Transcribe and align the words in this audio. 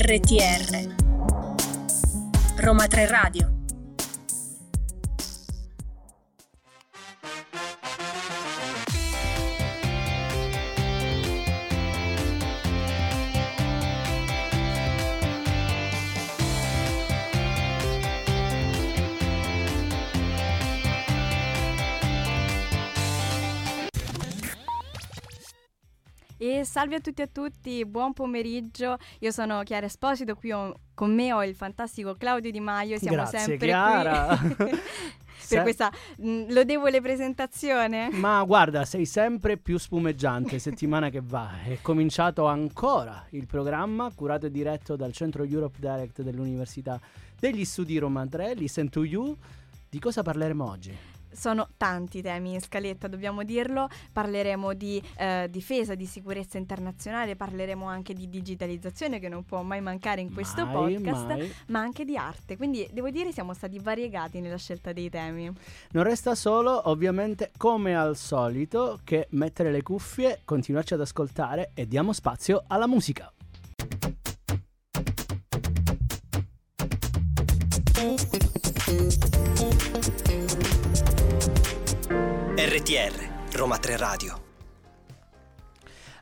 RTR 0.00 0.96
Roma 2.56 2.86
3 2.86 3.06
Radio 3.06 3.59
salve 26.80 26.96
a 26.96 27.00
tutti 27.00 27.20
e 27.20 27.24
a 27.24 27.28
tutti, 27.30 27.84
buon 27.84 28.14
pomeriggio. 28.14 28.96
Io 29.18 29.30
sono 29.32 29.62
Chiara 29.64 29.84
Esposito, 29.84 30.34
qui 30.34 30.50
ho, 30.50 30.74
con 30.94 31.14
me 31.14 31.30
ho 31.30 31.44
il 31.44 31.54
fantastico 31.54 32.14
Claudio 32.14 32.50
Di 32.50 32.58
Maio. 32.58 32.96
Siamo 32.96 33.16
Grazie, 33.16 33.38
sempre 33.40 33.66
Chiara. 33.66 34.38
qui 34.38 34.54
per 34.56 34.80
Se- 35.36 35.60
questa 35.60 35.92
mh, 36.16 36.46
lodevole 36.54 37.02
presentazione. 37.02 38.08
Ma 38.12 38.42
guarda, 38.44 38.86
sei 38.86 39.04
sempre 39.04 39.58
più 39.58 39.76
spumeggiante 39.76 40.58
settimana 40.58 41.10
che 41.10 41.20
va. 41.22 41.60
È 41.62 41.80
cominciato 41.82 42.46
ancora 42.46 43.26
il 43.32 43.44
programma 43.44 44.10
curato 44.14 44.46
e 44.46 44.50
diretto 44.50 44.96
dal 44.96 45.12
Centro 45.12 45.44
Europe 45.44 45.76
Direct 45.78 46.22
dell'Università 46.22 46.98
degli 47.38 47.66
Studi 47.66 47.98
Roma 47.98 48.26
3, 48.26 48.54
Listen 48.54 48.88
to 48.88 49.04
You. 49.04 49.36
Di 49.86 49.98
cosa 49.98 50.22
parleremo 50.22 50.66
oggi? 50.66 50.96
Sono 51.32 51.68
tanti 51.76 52.22
temi 52.22 52.54
in 52.54 52.60
scaletta, 52.60 53.08
dobbiamo 53.08 53.42
dirlo. 53.42 53.88
Parleremo 54.12 54.74
di 54.74 55.02
eh, 55.16 55.48
difesa, 55.50 55.94
di 55.94 56.06
sicurezza 56.06 56.58
internazionale, 56.58 57.36
parleremo 57.36 57.86
anche 57.86 58.14
di 58.14 58.28
digitalizzazione 58.28 59.18
che 59.18 59.28
non 59.28 59.44
può 59.44 59.62
mai 59.62 59.80
mancare 59.80 60.20
in 60.20 60.32
questo 60.32 60.66
Mai, 60.66 60.94
podcast, 60.94 61.26
mai. 61.26 61.52
ma 61.68 61.80
anche 61.80 62.04
di 62.04 62.16
arte. 62.16 62.56
Quindi 62.56 62.88
devo 62.92 63.10
dire 63.10 63.32
siamo 63.32 63.54
stati 63.54 63.78
variegati 63.78 64.40
nella 64.40 64.58
scelta 64.58 64.92
dei 64.92 65.08
temi. 65.08 65.50
Non 65.90 66.02
resta 66.02 66.34
solo, 66.34 66.88
ovviamente, 66.88 67.50
come 67.56 67.96
al 67.96 68.16
solito, 68.16 69.00
che 69.04 69.26
mettere 69.30 69.70
le 69.70 69.82
cuffie, 69.82 70.40
continuarci 70.44 70.94
ad 70.94 71.00
ascoltare 71.00 71.70
e 71.74 71.86
diamo 71.86 72.12
spazio 72.12 72.64
alla 72.66 72.86
musica. 72.86 73.32
RTR 82.62 83.56
Roma 83.56 83.78
3 83.78 83.96
Radio. 83.96 84.42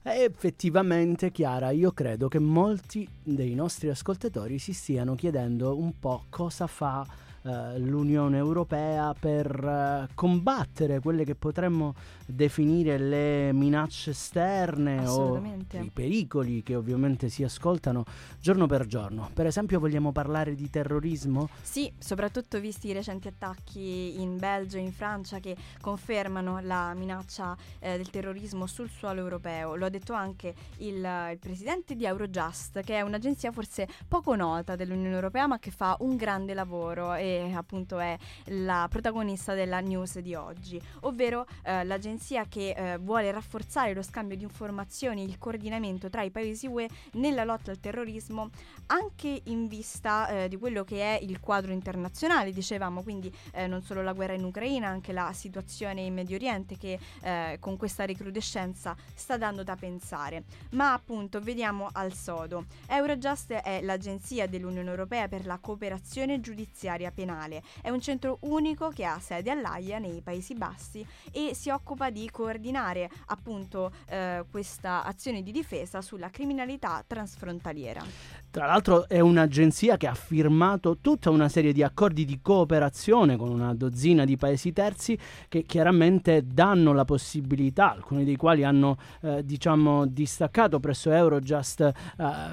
Effettivamente, 0.05 1.33
Chiara, 1.33 1.71
io 1.71 1.91
credo 1.91 2.29
che 2.29 2.39
molti 2.39 3.09
dei 3.21 3.57
nostri 3.57 3.89
ascoltatori 3.89 4.61
si 4.61 4.73
stiano 4.73 5.17
chiedendo 5.17 5.77
un 5.77 5.99
po' 5.99 6.27
cosa 6.29 6.69
fa 6.69 7.05
eh, 7.43 7.81
l'Unione 7.81 8.37
Europea 8.37 9.17
per 9.19 9.49
eh, 9.49 10.15
combattere 10.15 11.01
quelle 11.01 11.25
che 11.25 11.35
potremmo 11.35 11.97
definire 12.29 12.99
le 12.99 13.53
minacce 13.53 14.11
esterne 14.11 15.07
o 15.07 15.41
i 15.81 15.91
pericoli 15.91 16.63
che 16.63 16.75
ovviamente 16.75 17.31
si 17.31 17.43
ascoltano 17.43 18.05
giorno 18.39 18.67
per 18.67 18.87
giorno. 18.87 19.31
Per 19.33 19.47
esempio, 19.47 19.81
vogliamo 19.81 20.13
parlare 20.13 20.55
di 20.55 20.69
terrorismo? 20.69 21.49
Sì, 21.63 21.91
soprattutto 21.99 22.61
visti 22.61 22.89
i 22.89 22.93
recenti 22.93 23.29
attacchi 23.29 24.21
in 24.21 24.37
Belgio 24.37 24.77
e 24.77 24.81
in 24.81 24.93
Francia 24.93 25.39
che 25.39 25.57
confermano 25.81 26.61
la 26.61 26.93
minaccia 26.95 27.57
eh, 27.79 27.97
del 27.97 28.11
terrorismo 28.11 28.67
sul 28.67 28.91
suolo 28.91 29.21
europeo. 29.21 29.75
Lo 29.75 29.87
ha 29.87 29.89
detto 29.89 30.13
anche 30.13 30.55
il, 30.79 30.97
il 30.97 31.39
presidente 31.39 31.97
di 31.97 32.05
Eurojust, 32.05 32.83
che 32.83 32.97
è 32.97 33.01
un'agenzia 33.01 33.53
forse 33.53 33.89
poco 34.07 34.35
nota 34.35 34.77
dell'Unione 34.77 35.15
Europea, 35.15 35.47
ma 35.47 35.59
che 35.59 35.71
fa 35.71 35.97
un 36.01 36.17
grande 36.17 36.53
lavoro 36.53 37.15
e 37.15 37.53
appunto 37.55 37.99
è 37.99 38.17
la 38.47 38.87
protagonista 38.91 39.55
della 39.55 39.81
news 39.81 40.19
di 40.19 40.35
oggi, 40.35 40.81
ovvero 41.01 41.47
eh, 41.63 41.85
l'agenzia 41.85 42.17
che 42.49 42.71
eh, 42.71 42.99
vuole 42.99 43.31
rafforzare 43.31 43.95
lo 43.95 44.03
scambio 44.03 44.37
di 44.37 44.43
informazioni, 44.43 45.23
il 45.23 45.39
coordinamento 45.39 46.11
tra 46.11 46.23
i 46.23 46.31
paesi 46.31 46.67
UE 46.67 46.89
nella 47.13 47.45
lotta 47.45 47.71
al 47.71 47.81
terrorismo 47.81 48.51
anche 48.87 49.43
in 49.45 49.67
vista 49.69 50.29
eh, 50.29 50.49
di 50.49 50.57
quello 50.57 50.85
che 50.85 51.17
è 51.17 51.19
il 51.23 51.41
quadro 51.41 51.73
internazionale, 51.73 52.53
dicevamo, 52.53 53.03
quindi 53.03 53.33
eh, 53.53 53.67
non 53.67 53.83
solo 53.83 54.03
la 54.03 54.13
guerra 54.13 54.35
in 54.35 54.45
Ucraina, 54.45 54.89
anche 54.89 55.13
la 55.13 55.33
situazione 55.33 56.03
in 56.03 56.15
Medio 56.15 56.37
Oriente 56.37 56.77
che 56.77 56.99
eh, 57.23 57.57
con 57.61 57.77
questa 57.77 58.05
recrudescenza 58.05 58.97
sta 59.15 59.37
dando 59.37 59.63
da 59.63 59.77
pensare. 59.77 60.45
Ma 60.71 60.93
appunto 60.93 61.41
vediamo 61.41 61.89
al 61.93 62.13
sodo. 62.13 62.67
Eurojust 62.87 63.53
è 63.53 63.81
l'agenzia 63.83 64.47
dell'Unione 64.47 64.89
Europea 64.89 65.29
per 65.29 65.47
la 65.47 65.59
cooperazione 65.59 66.41
giudiziaria 66.41 67.11
penale. 67.11 67.63
È 67.81 67.91
un 67.91 68.01
centro 68.01 68.39
unico 68.43 68.89
che 68.91 69.05
ha 69.05 69.19
sede 69.21 69.51
all'AIA 69.51 69.99
nei 69.99 70.21
Paesi 70.21 70.55
Bassi 70.55 71.07
e 71.31 71.55
si 71.55 71.71
occupa 71.71 72.08
di 72.11 72.29
coordinare 72.31 73.11
appunto 73.27 73.93
eh, 74.09 74.45
questa 74.51 75.05
azione 75.05 75.43
di 75.43 75.53
difesa 75.53 76.01
sulla 76.01 76.31
criminalità 76.31 77.05
transfrontaliera. 77.07 78.03
Tra 78.51 78.65
l'altro 78.65 79.07
è 79.09 79.21
un'agenzia 79.21 79.99
che 79.99 80.07
ha 80.07 80.15
firmato 80.15 80.97
tutta 81.03 81.29
una 81.29 81.51
serie 81.51 81.75
di 81.75 81.83
accordi 81.83 82.25
di 82.25 82.39
cooperazione 82.41 83.37
con 83.37 83.51
una 83.51 83.75
dozzina 83.75 84.25
di 84.25 84.39
paesi 84.39 84.73
terzi 84.73 85.19
che 85.49 85.65
chiaramente 85.65 86.47
danno 86.47 86.95
la 86.95 87.05
possibilità, 87.05 87.93
alcuni 87.93 88.25
dei 88.25 88.37
quali 88.37 88.65
hanno 88.65 88.97
eh, 89.21 89.45
diciamo 89.45 90.07
distaccato 90.07 90.81
presso 90.81 91.11
Eurojust 91.11 91.81
eh, 91.81 91.93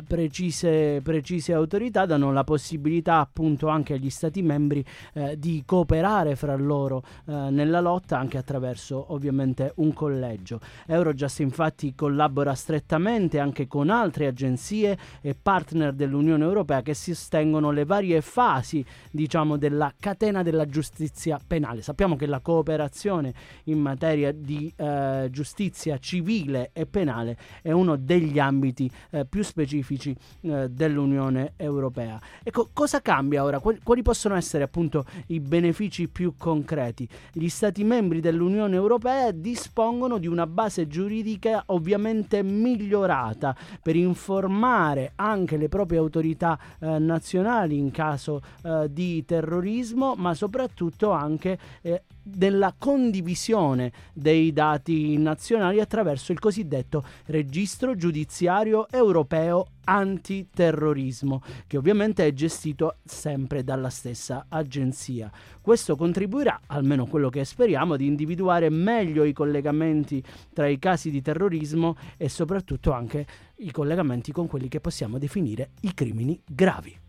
precise, 0.05 0.99
precise 1.01 1.53
autorità, 1.53 2.05
danno 2.05 2.33
la 2.33 2.43
possibilità 2.43 3.19
appunto 3.19 3.69
anche 3.69 3.93
agli 3.93 4.09
stati 4.09 4.41
membri 4.41 4.83
eh, 5.13 5.39
di 5.39 5.63
cooperare 5.65 6.35
fra 6.35 6.57
loro 6.57 7.03
eh, 7.25 7.31
nella 7.31 7.79
lotta 7.79 8.19
anche 8.19 8.37
attraverso 8.37 9.13
ovviamente 9.13 9.71
un 9.77 9.93
collegio. 9.93 10.59
Eurojust 10.87 11.39
infatti 11.39 11.95
collabora 11.95 12.53
strettamente 12.53 13.39
anche 13.39 13.65
con 13.65 13.89
altre 13.89 14.27
agenzie 14.27 14.97
e 15.21 15.35
partner 15.41 15.83
dell'Unione 15.91 16.43
Europea 16.43 16.81
che 16.81 16.93
sostengono 16.93 17.71
le 17.71 17.85
varie 17.85 18.21
fasi, 18.21 18.83
diciamo, 19.11 19.57
della 19.57 19.93
catena 19.99 20.43
della 20.43 20.65
giustizia 20.65 21.39
penale. 21.45 21.81
Sappiamo 21.81 22.15
che 22.15 22.25
la 22.25 22.39
cooperazione 22.39 23.33
in 23.65 23.79
materia 23.79 24.31
di 24.31 24.71
eh, 24.75 25.27
giustizia 25.31 25.97
civile 25.97 26.71
e 26.73 26.85
penale 26.85 27.37
è 27.61 27.71
uno 27.71 27.95
degli 27.95 28.39
ambiti 28.39 28.89
eh, 29.11 29.25
più 29.25 29.43
specifici 29.43 30.15
eh, 30.41 30.69
dell'Unione 30.69 31.53
Europea. 31.57 32.19
Ecco, 32.43 32.69
cosa 32.73 33.01
cambia 33.01 33.43
ora? 33.43 33.59
Quali 33.59 34.01
possono 34.01 34.35
essere 34.35 34.63
appunto 34.63 35.05
i 35.27 35.39
benefici 35.39 36.07
più 36.07 36.35
concreti? 36.37 37.07
Gli 37.31 37.49
Stati 37.49 37.83
membri 37.83 38.19
dell'Unione 38.19 38.75
Europea 38.75 39.31
dispongono 39.31 40.17
di 40.17 40.27
una 40.27 40.47
base 40.47 40.87
giuridica 40.87 41.63
ovviamente 41.67 42.43
migliorata 42.43 43.55
per 43.81 43.95
informare 43.95 45.13
anche 45.15 45.57
le 45.57 45.69
proprie 45.75 45.99
autorità 45.99 46.57
eh, 46.79 46.99
nazionali 46.99 47.77
in 47.77 47.91
caso 47.91 48.41
eh, 48.63 48.87
di 48.89 49.25
terrorismo, 49.25 50.15
ma 50.15 50.33
soprattutto 50.33 51.11
anche 51.11 51.59
eh, 51.81 52.03
della 52.23 52.73
condivisione 52.77 53.91
dei 54.13 54.53
dati 54.53 55.17
nazionali 55.17 55.81
attraverso 55.81 56.31
il 56.31 56.39
cosiddetto 56.39 57.03
registro 57.25 57.93
giudiziario 57.95 58.87
europeo 58.89 59.67
antiterrorismo, 59.85 61.41
che 61.67 61.77
ovviamente 61.77 62.27
è 62.27 62.33
gestito 62.33 62.97
sempre 63.05 63.63
dalla 63.63 63.89
stessa 63.89 64.47
agenzia. 64.49 65.31
Questo 65.61 65.95
contribuirà, 65.95 66.59
almeno 66.67 67.05
quello 67.05 67.29
che 67.29 67.45
speriamo, 67.45 67.93
ad 67.93 68.01
individuare 68.01 68.69
meglio 68.69 69.23
i 69.23 69.33
collegamenti 69.33 70.21
tra 70.53 70.67
i 70.67 70.77
casi 70.77 71.09
di 71.09 71.21
terrorismo 71.21 71.95
e 72.17 72.27
soprattutto 72.27 72.91
anche 72.91 73.25
i 73.57 73.71
collegamenti 73.71 74.31
con 74.31 74.47
quelli 74.47 74.67
che 74.67 74.81
possiamo 74.81 75.17
definire 75.17 75.71
i 75.81 75.93
crimini 75.93 76.39
gravi. 76.45 76.99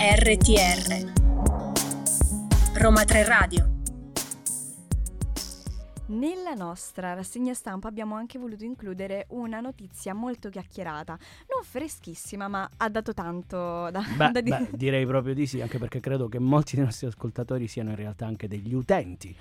RTR 0.00 1.12
Roma 2.74 3.04
3 3.04 3.24
Radio 3.24 3.77
Nella 6.08 6.54
nostra 6.54 7.12
rassegna 7.12 7.52
stampa 7.52 7.86
abbiamo 7.88 8.14
anche 8.14 8.38
voluto 8.38 8.64
includere 8.64 9.26
una 9.30 9.60
notizia 9.60 10.14
molto 10.14 10.48
chiacchierata, 10.48 11.18
non 11.54 11.62
freschissima, 11.62 12.48
ma 12.48 12.68
ha 12.78 12.88
dato 12.88 13.12
tanto 13.12 13.90
da, 13.90 14.02
Beh, 14.16 14.30
da 14.30 14.40
dire. 14.40 14.68
beh, 14.70 14.76
direi 14.76 15.04
proprio 15.04 15.34
di 15.34 15.46
sì, 15.46 15.60
anche 15.60 15.78
perché 15.78 16.00
credo 16.00 16.28
che 16.28 16.38
molti 16.38 16.76
dei 16.76 16.84
nostri 16.86 17.06
ascoltatori 17.08 17.68
siano 17.68 17.90
in 17.90 17.96
realtà 17.96 18.24
anche 18.24 18.48
degli 18.48 18.72
utenti 18.72 19.36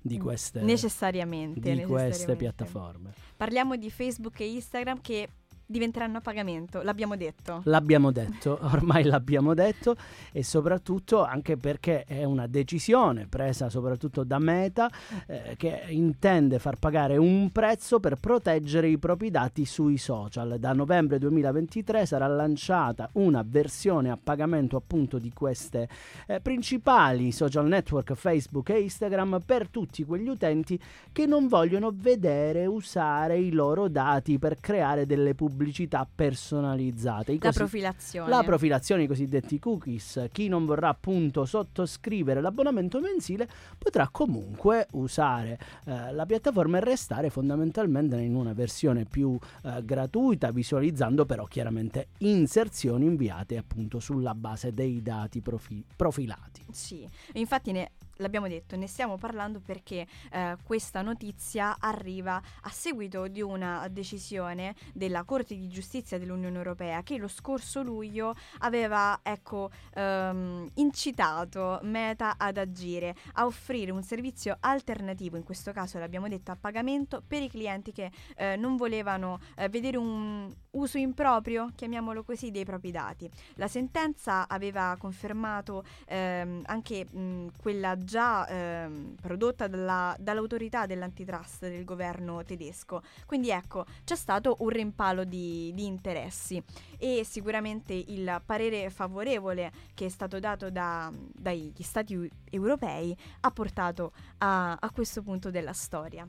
di 0.00 0.18
queste, 0.18 0.60
necessariamente, 0.60 1.60
di 1.60 1.82
queste 1.82 2.06
necessariamente. 2.06 2.36
piattaforme. 2.36 3.12
Parliamo 3.36 3.74
di 3.76 3.90
Facebook 3.90 4.38
e 4.40 4.52
Instagram 4.52 5.00
che 5.00 5.28
diventeranno 5.66 6.18
a 6.18 6.20
pagamento, 6.20 6.82
l'abbiamo 6.82 7.16
detto. 7.16 7.62
L'abbiamo 7.64 8.12
detto, 8.12 8.58
ormai 8.70 9.04
l'abbiamo 9.04 9.54
detto 9.54 9.96
e 10.30 10.42
soprattutto 10.42 11.24
anche 11.24 11.56
perché 11.56 12.04
è 12.04 12.24
una 12.24 12.46
decisione 12.46 13.26
presa 13.26 13.70
soprattutto 13.70 14.22
da 14.22 14.38
Meta 14.38 14.90
eh, 15.26 15.54
che 15.56 15.84
intende 15.88 16.58
far 16.58 16.76
pagare 16.78 17.16
un 17.16 17.50
prezzo 17.50 18.00
per 18.00 18.16
proteggere 18.16 18.88
i 18.88 18.98
propri 18.98 19.30
dati 19.30 19.64
sui 19.64 19.96
social. 19.96 20.56
Da 20.58 20.72
novembre 20.72 21.18
2023 21.18 22.06
sarà 22.06 22.26
lanciata 22.26 23.08
una 23.14 23.42
versione 23.46 24.10
a 24.10 24.18
pagamento 24.22 24.76
appunto 24.76 25.18
di 25.18 25.32
queste 25.32 25.88
eh, 26.26 26.40
principali 26.40 27.32
social 27.32 27.66
network 27.66 28.14
Facebook 28.14 28.68
e 28.70 28.80
Instagram 28.80 29.40
per 29.44 29.68
tutti 29.68 30.04
quegli 30.04 30.28
utenti 30.28 30.78
che 31.10 31.26
non 31.26 31.48
vogliono 31.48 31.92
vedere 31.94 32.66
usare 32.66 33.38
i 33.38 33.52
loro 33.52 33.88
dati 33.88 34.38
per 34.38 34.58
creare 34.60 35.06
delle 35.06 35.34
pubblicità 35.34 35.51
pubblicità 35.52 36.08
personalizzate. 36.12 37.32
I 37.32 37.38
la 37.40 37.52
profilazione. 37.52 38.30
La 38.30 38.42
profilazione, 38.42 39.02
i 39.04 39.06
cosiddetti 39.06 39.58
cookies. 39.58 40.28
Chi 40.32 40.48
non 40.48 40.64
vorrà 40.64 40.88
appunto 40.88 41.44
sottoscrivere 41.44 42.40
l'abbonamento 42.40 43.00
mensile 43.00 43.46
potrà 43.78 44.08
comunque 44.10 44.86
usare 44.92 45.58
eh, 45.84 46.12
la 46.12 46.26
piattaforma 46.26 46.78
e 46.78 46.80
restare 46.80 47.30
fondamentalmente 47.30 48.16
in 48.16 48.34
una 48.34 48.54
versione 48.54 49.04
più 49.04 49.38
eh, 49.62 49.84
gratuita, 49.84 50.50
visualizzando 50.50 51.26
però 51.26 51.44
chiaramente 51.44 52.08
inserzioni 52.18 53.04
inviate 53.04 53.58
appunto 53.58 54.00
sulla 54.00 54.34
base 54.34 54.72
dei 54.72 55.02
dati 55.02 55.40
profi- 55.40 55.84
profilati. 55.94 56.64
Sì, 56.70 57.06
infatti 57.34 57.72
ne 57.72 57.90
l'abbiamo 58.22 58.48
detto, 58.48 58.76
ne 58.76 58.86
stiamo 58.86 59.18
parlando 59.18 59.60
perché 59.60 60.06
eh, 60.30 60.56
questa 60.64 61.02
notizia 61.02 61.76
arriva 61.78 62.40
a 62.62 62.70
seguito 62.70 63.28
di 63.28 63.42
una 63.42 63.86
decisione 63.88 64.74
della 64.94 65.24
Corte 65.24 65.54
di 65.54 65.68
Giustizia 65.68 66.18
dell'Unione 66.18 66.56
Europea 66.56 67.02
che 67.02 67.18
lo 67.18 67.28
scorso 67.28 67.82
luglio 67.82 68.34
aveva 68.60 69.20
ecco, 69.22 69.70
ehm, 69.94 70.70
incitato 70.74 71.80
Meta 71.82 72.36
ad 72.38 72.56
agire, 72.56 73.14
a 73.34 73.44
offrire 73.44 73.90
un 73.90 74.02
servizio 74.02 74.56
alternativo, 74.60 75.36
in 75.36 75.44
questo 75.44 75.72
caso 75.72 75.98
l'abbiamo 75.98 76.28
detto 76.28 76.50
a 76.50 76.56
pagamento, 76.56 77.22
per 77.26 77.42
i 77.42 77.50
clienti 77.50 77.92
che 77.92 78.10
eh, 78.36 78.56
non 78.56 78.76
volevano 78.76 79.40
eh, 79.56 79.68
vedere 79.68 79.96
un 79.96 80.52
uso 80.72 80.98
improprio, 80.98 81.70
chiamiamolo 81.74 82.22
così, 82.22 82.50
dei 82.50 82.64
propri 82.64 82.90
dati. 82.90 83.28
La 83.54 83.68
sentenza 83.68 84.48
aveva 84.48 84.96
confermato 84.98 85.84
ehm, 86.06 86.62
anche 86.66 87.06
mh, 87.10 87.48
quella 87.60 87.96
già 87.98 88.46
ehm, 88.46 89.16
prodotta 89.20 89.66
dalla, 89.66 90.16
dall'autorità 90.18 90.86
dell'antitrust 90.86 91.68
del 91.68 91.84
governo 91.84 92.42
tedesco. 92.44 93.02
Quindi 93.26 93.50
ecco, 93.50 93.84
c'è 94.04 94.16
stato 94.16 94.56
un 94.60 94.68
rimpalo 94.68 95.24
di, 95.24 95.72
di 95.74 95.86
interessi 95.86 96.62
e 96.98 97.24
sicuramente 97.24 97.92
il 97.92 98.40
parere 98.44 98.90
favorevole 98.90 99.72
che 99.94 100.06
è 100.06 100.08
stato 100.08 100.38
dato 100.38 100.70
da, 100.70 101.12
dagli 101.12 101.72
stati 101.80 102.30
europei 102.50 103.16
ha 103.40 103.50
portato 103.50 104.12
a, 104.38 104.76
a, 104.78 104.90
questo 104.90 105.22
punto 105.22 105.50
della 105.50 105.72
storia. 105.72 106.26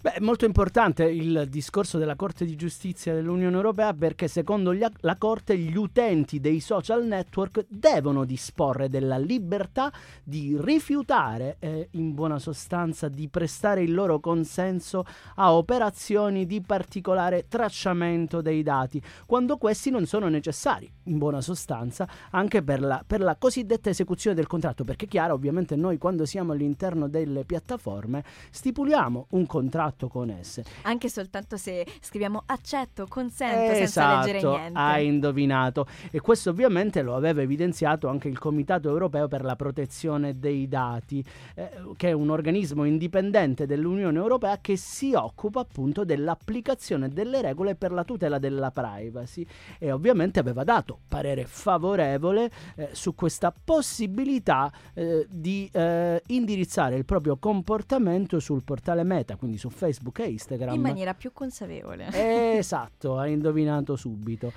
Beh, 0.00 0.14
è 0.14 0.20
molto 0.20 0.44
importante 0.44 1.04
il 1.04 1.46
discorso 1.48 1.98
della 1.98 2.16
Corte 2.16 2.44
di 2.44 2.56
Giustizia 2.56 3.14
dell'Unione 3.14 3.54
Europea 3.54 3.85
perché 3.94 4.28
secondo 4.28 4.74
gli, 4.74 4.84
la 5.00 5.16
Corte 5.16 5.56
gli 5.56 5.76
utenti 5.76 6.40
dei 6.40 6.60
social 6.60 7.04
network 7.04 7.66
devono 7.68 8.24
disporre 8.24 8.88
della 8.88 9.18
libertà 9.18 9.92
di 10.22 10.56
rifiutare 10.58 11.56
eh, 11.58 11.88
in 11.92 12.14
buona 12.14 12.38
sostanza 12.38 13.08
di 13.08 13.28
prestare 13.28 13.82
il 13.82 13.94
loro 13.94 14.20
consenso 14.20 15.04
a 15.36 15.54
operazioni 15.54 16.46
di 16.46 16.60
particolare 16.60 17.46
tracciamento 17.48 18.40
dei 18.40 18.62
dati 18.62 19.02
quando 19.26 19.56
questi 19.56 19.90
non 19.90 20.06
sono 20.06 20.28
necessari 20.28 20.90
in 21.04 21.18
buona 21.18 21.40
sostanza 21.40 22.08
anche 22.30 22.62
per 22.62 22.80
la, 22.80 23.02
per 23.06 23.20
la 23.20 23.36
cosiddetta 23.36 23.90
esecuzione 23.90 24.36
del 24.36 24.46
contratto 24.46 24.84
perché 24.84 25.04
è 25.06 25.08
chiaro 25.08 25.34
ovviamente 25.34 25.76
noi 25.76 25.98
quando 25.98 26.24
siamo 26.24 26.52
all'interno 26.52 27.08
delle 27.08 27.44
piattaforme 27.44 28.24
stipuliamo 28.50 29.26
un 29.30 29.46
contratto 29.46 30.08
con 30.08 30.30
esse. 30.30 30.64
Anche 30.82 31.08
soltanto 31.08 31.56
se 31.56 31.86
scriviamo 32.00 32.42
accetto 32.46 33.06
consento 33.08 33.72
esatto, 33.82 34.26
senza 34.26 34.32
leggere 34.32 34.56
niente 34.58 34.78
hai 34.78 35.06
indovinato 35.06 35.86
e 36.10 36.20
questo 36.20 36.50
ovviamente 36.50 37.02
lo 37.02 37.14
aveva 37.14 37.42
evidenziato 37.42 38.08
anche 38.08 38.28
il 38.28 38.38
Comitato 38.38 38.88
Europeo 38.88 39.28
per 39.28 39.44
la 39.44 39.56
protezione 39.56 40.38
dei 40.38 40.68
dati 40.68 41.24
eh, 41.54 41.70
che 41.96 42.08
è 42.08 42.12
un 42.12 42.30
organismo 42.30 42.84
indipendente 42.84 43.66
dell'Unione 43.66 44.18
Europea 44.18 44.58
che 44.60 44.76
si 44.76 45.12
occupa 45.14 45.60
appunto 45.60 46.04
dell'applicazione 46.04 47.08
delle 47.08 47.40
regole 47.42 47.74
per 47.74 47.92
la 47.92 48.04
tutela 48.04 48.38
della 48.38 48.70
privacy 48.70 49.46
e 49.78 49.92
ovviamente 49.92 50.40
aveva 50.40 50.64
dato 50.64 51.00
parere 51.08 51.44
favorevole 51.46 52.50
eh, 52.76 52.88
su 52.92 53.14
questa 53.14 53.52
possibilità 53.52 54.72
eh, 54.94 55.26
di 55.28 55.68
eh, 55.72 56.22
indirizzare 56.28 56.96
il 56.96 57.04
proprio 57.04 57.36
comportamento 57.36 58.38
sul 58.38 58.62
portale 58.62 59.04
Meta, 59.04 59.36
quindi 59.36 59.58
su 59.58 59.70
Facebook 59.70 60.18
e 60.20 60.30
Instagram. 60.30 60.74
In 60.74 60.80
maniera 60.80 61.14
più 61.14 61.32
consapevole. 61.32 62.08
esatto, 62.56 63.18
hai 63.18 63.32
indovinato 63.32 63.64
subito. 63.96 64.52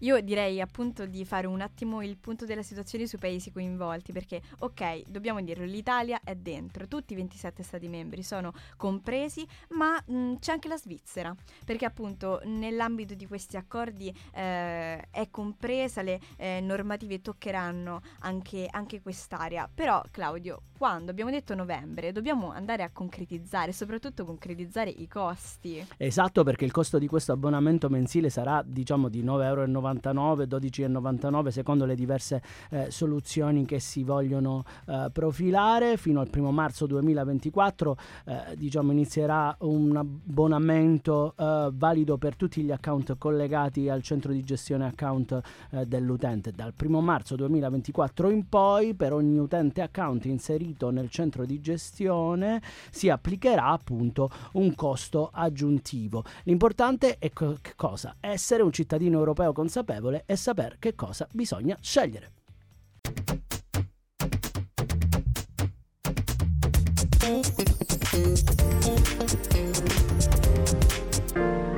Io 0.00 0.20
direi 0.20 0.60
appunto 0.60 1.04
di 1.06 1.24
fare 1.24 1.46
un 1.46 1.60
attimo 1.60 2.02
il 2.02 2.16
punto 2.16 2.46
della 2.46 2.62
situazione 2.62 3.06
sui 3.06 3.18
paesi 3.18 3.50
coinvolti, 3.50 4.12
perché 4.12 4.40
ok, 4.60 5.02
dobbiamo 5.08 5.42
dirlo, 5.42 5.64
l'Italia 5.64 6.20
è 6.24 6.34
dentro, 6.34 6.86
tutti 6.86 7.12
i 7.12 7.16
27 7.16 7.62
Stati 7.62 7.88
membri 7.88 8.22
sono 8.22 8.52
compresi, 8.76 9.46
ma 9.70 10.02
mh, 10.06 10.38
c'è 10.38 10.52
anche 10.52 10.68
la 10.68 10.78
Svizzera, 10.78 11.34
perché 11.64 11.84
appunto 11.84 12.40
nell'ambito 12.44 13.14
di 13.14 13.26
questi 13.26 13.56
accordi 13.56 14.14
eh, 14.32 15.00
è 15.10 15.28
compresa, 15.30 16.00
le 16.00 16.18
eh, 16.36 16.60
normative 16.62 17.20
toccheranno 17.20 18.00
anche, 18.20 18.66
anche 18.70 19.02
quest'area. 19.02 19.68
Però 19.72 20.02
Claudio, 20.10 20.62
quando 20.78 21.10
abbiamo 21.10 21.30
detto 21.30 21.54
novembre, 21.54 22.12
dobbiamo 22.12 22.50
andare 22.52 22.82
a 22.82 22.90
concretizzare, 22.90 23.72
soprattutto 23.72 24.24
concretizzare 24.24 24.88
i 24.88 25.06
costi. 25.06 25.86
Esatto, 25.98 26.42
perché 26.42 26.64
il 26.64 26.72
costo 26.72 26.98
di 26.98 27.06
questo 27.06 27.32
abbonamento 27.32 27.90
mensile 27.90 28.30
sarà 28.30 28.62
diciamo 28.64 29.10
di 29.10 29.22
9,90 29.22 29.44
euro 29.44 29.66
12,99, 29.98 30.46
12,99 30.46 31.48
secondo 31.48 31.84
le 31.84 31.94
diverse 31.94 32.42
eh, 32.70 32.90
soluzioni 32.90 33.64
che 33.64 33.80
si 33.80 34.02
vogliono 34.02 34.64
eh, 34.86 35.08
profilare. 35.12 35.96
Fino 35.96 36.20
al 36.20 36.30
primo 36.30 36.50
marzo 36.50 36.86
2024 36.86 37.96
eh, 38.24 38.56
diciamo, 38.56 38.92
inizierà 38.92 39.54
un 39.60 39.96
abbonamento 39.96 41.34
eh, 41.36 41.70
valido 41.72 42.16
per 42.16 42.36
tutti 42.36 42.62
gli 42.62 42.70
account 42.72 43.16
collegati 43.18 43.88
al 43.88 44.02
centro 44.02 44.32
di 44.32 44.42
gestione 44.42 44.86
account 44.86 45.40
eh, 45.70 45.86
dell'utente. 45.86 46.52
Dal 46.52 46.74
primo 46.74 47.00
marzo 47.00 47.36
2024 47.36 48.30
in 48.30 48.48
poi 48.48 48.94
per 48.94 49.12
ogni 49.12 49.38
utente 49.38 49.82
account 49.82 50.24
inserito 50.26 50.90
nel 50.90 51.10
centro 51.10 51.44
di 51.44 51.60
gestione 51.60 52.60
si 52.90 53.08
applicherà 53.08 53.66
appunto 53.66 54.30
un 54.52 54.74
costo 54.74 55.30
aggiuntivo. 55.32 56.24
L'importante 56.44 57.16
è 57.18 57.32
co- 57.32 57.58
cosa? 57.76 58.16
Essere 58.20 58.62
un 58.62 58.72
cittadino 58.72 59.18
europeo 59.18 59.52
consapevole 59.52 59.79
consapevole 59.80 60.24
e 60.26 60.36
saper 60.36 60.76
che 60.78 60.94
cosa 60.94 61.26
bisogna 61.32 61.76
scegliere. 61.80 62.32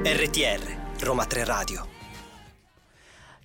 RTR 0.04 1.04
Roma 1.04 1.24
3 1.26 1.44
Radio 1.44 1.91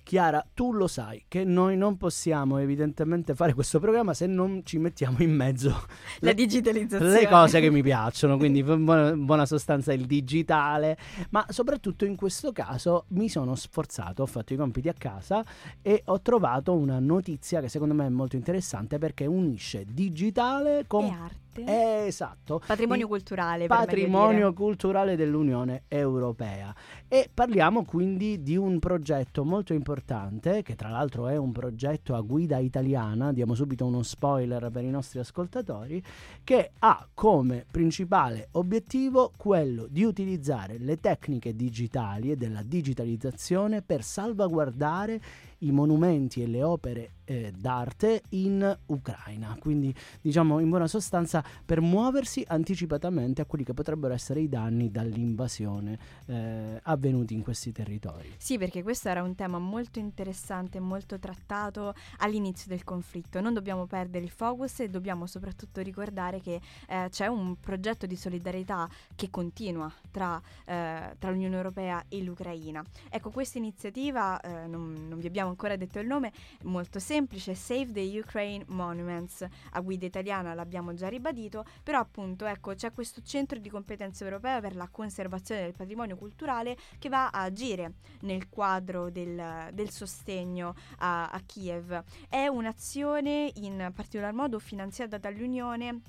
Chiara, 0.08 0.42
tu 0.54 0.72
lo 0.72 0.86
sai 0.86 1.26
che 1.28 1.44
noi 1.44 1.76
non 1.76 1.98
possiamo 1.98 2.56
evidentemente 2.56 3.34
fare 3.34 3.52
questo 3.52 3.78
programma 3.78 4.14
se 4.14 4.24
non 4.24 4.62
ci 4.64 4.78
mettiamo 4.78 5.18
in 5.18 5.34
mezzo 5.34 5.68
la 6.20 6.30
le, 6.30 6.34
digitalizzazione. 6.34 7.12
Le 7.12 7.28
cose 7.28 7.60
che 7.60 7.70
mi 7.70 7.82
piacciono, 7.82 8.38
quindi 8.38 8.60
in 8.60 9.24
buona, 9.26 9.44
sostanza 9.44 9.92
il 9.92 10.06
digitale, 10.06 10.96
ma 11.28 11.44
soprattutto 11.50 12.06
in 12.06 12.16
questo 12.16 12.52
caso 12.52 13.04
mi 13.08 13.28
sono 13.28 13.54
sforzato, 13.54 14.22
ho 14.22 14.26
fatto 14.26 14.54
i 14.54 14.56
compiti 14.56 14.88
a 14.88 14.94
casa 14.96 15.44
e 15.82 16.00
ho 16.06 16.22
trovato 16.22 16.72
una 16.72 16.98
notizia 17.00 17.60
che 17.60 17.68
secondo 17.68 17.92
me 17.92 18.06
è 18.06 18.08
molto 18.08 18.36
interessante 18.36 18.96
perché 18.96 19.26
unisce 19.26 19.84
digitale 19.86 20.84
con... 20.86 21.04
E 21.04 21.10
arte 21.10 21.47
eh, 21.54 22.04
esatto. 22.06 22.60
Patrimonio 22.64 23.04
il 23.04 23.10
culturale. 23.10 23.66
Patrimonio 23.66 24.52
culturale 24.52 25.16
dell'Unione 25.16 25.84
Europea. 25.88 26.74
E 27.08 27.28
parliamo 27.32 27.84
quindi 27.84 28.42
di 28.42 28.56
un 28.56 28.78
progetto 28.78 29.44
molto 29.44 29.72
importante, 29.72 30.62
che 30.62 30.74
tra 30.74 30.88
l'altro 30.88 31.26
è 31.28 31.36
un 31.36 31.52
progetto 31.52 32.14
a 32.14 32.20
guida 32.20 32.58
italiana, 32.58 33.32
diamo 33.32 33.54
subito 33.54 33.86
uno 33.86 34.02
spoiler 34.02 34.70
per 34.70 34.84
i 34.84 34.90
nostri 34.90 35.18
ascoltatori, 35.18 36.02
che 36.44 36.72
ha 36.78 37.06
come 37.14 37.64
principale 37.70 38.48
obiettivo 38.52 39.32
quello 39.36 39.86
di 39.88 40.04
utilizzare 40.04 40.78
le 40.78 41.00
tecniche 41.00 41.54
digitali 41.54 42.30
e 42.30 42.36
della 42.36 42.62
digitalizzazione 42.62 43.82
per 43.82 44.02
salvaguardare 44.02 45.20
i 45.58 45.70
monumenti 45.70 46.42
e 46.42 46.46
le 46.46 46.62
opere 46.62 47.10
eh, 47.24 47.52
d'arte 47.56 48.22
in 48.30 48.76
Ucraina. 48.86 49.56
Quindi 49.60 49.94
diciamo 50.20 50.58
in 50.58 50.68
buona 50.68 50.86
sostanza 50.86 51.44
per 51.64 51.80
muoversi 51.80 52.44
anticipatamente 52.46 53.42
a 53.42 53.44
quelli 53.44 53.64
che 53.64 53.74
potrebbero 53.74 54.14
essere 54.14 54.40
i 54.40 54.48
danni 54.48 54.90
dall'invasione 54.90 55.98
eh, 56.26 56.80
avvenuti 56.82 57.34
in 57.34 57.42
questi 57.42 57.72
territori. 57.72 58.34
Sì, 58.38 58.58
perché 58.58 58.82
questo 58.82 59.08
era 59.08 59.22
un 59.22 59.34
tema 59.34 59.58
molto 59.58 59.98
interessante, 59.98 60.80
molto 60.80 61.18
trattato 61.18 61.94
all'inizio 62.18 62.68
del 62.68 62.84
conflitto. 62.84 63.40
Non 63.40 63.52
dobbiamo 63.52 63.86
perdere 63.86 64.24
il 64.24 64.30
focus 64.30 64.80
e 64.80 64.88
dobbiamo 64.88 65.26
soprattutto 65.26 65.82
ricordare 65.82 66.40
che 66.40 66.60
eh, 66.88 67.08
c'è 67.10 67.26
un 67.26 67.56
progetto 67.60 68.06
di 68.06 68.16
solidarietà 68.16 68.88
che 69.14 69.28
continua 69.30 69.92
tra, 70.10 70.40
eh, 70.64 71.14
tra 71.18 71.30
l'Unione 71.30 71.56
Europea 71.56 72.04
e 72.08 72.22
l'Ucraina. 72.22 72.82
Ecco, 73.10 73.30
questa 73.30 73.58
iniziativa, 73.58 74.40
eh, 74.40 74.66
non, 74.66 75.06
non 75.08 75.18
vi 75.18 75.26
abbiamo 75.26 75.47
ancora 75.48 75.76
detto 75.76 75.98
il 75.98 76.06
nome, 76.06 76.32
molto 76.62 76.98
semplice 76.98 77.54
Save 77.54 77.92
the 77.92 78.18
Ukraine 78.18 78.64
Monuments, 78.68 79.46
a 79.72 79.80
guida 79.80 80.06
italiana 80.06 80.54
l'abbiamo 80.54 80.94
già 80.94 81.08
ribadito, 81.08 81.64
però 81.82 81.98
appunto 81.98 82.46
ecco 82.46 82.74
c'è 82.74 82.92
questo 82.92 83.22
centro 83.22 83.58
di 83.58 83.68
competenza 83.68 84.24
europea 84.24 84.60
per 84.60 84.76
la 84.76 84.88
conservazione 84.88 85.62
del 85.62 85.74
patrimonio 85.74 86.16
culturale 86.16 86.76
che 86.98 87.08
va 87.08 87.28
a 87.28 87.42
agire 87.42 87.94
nel 88.20 88.48
quadro 88.48 89.10
del, 89.10 89.70
del 89.72 89.90
sostegno 89.90 90.74
a, 90.98 91.28
a 91.28 91.40
Kiev. 91.44 92.02
È 92.28 92.46
un'azione 92.46 93.50
in 93.56 93.90
particolar 93.94 94.32
modo 94.32 94.58
finanziata 94.58 95.18
dall'Unione 95.18 96.00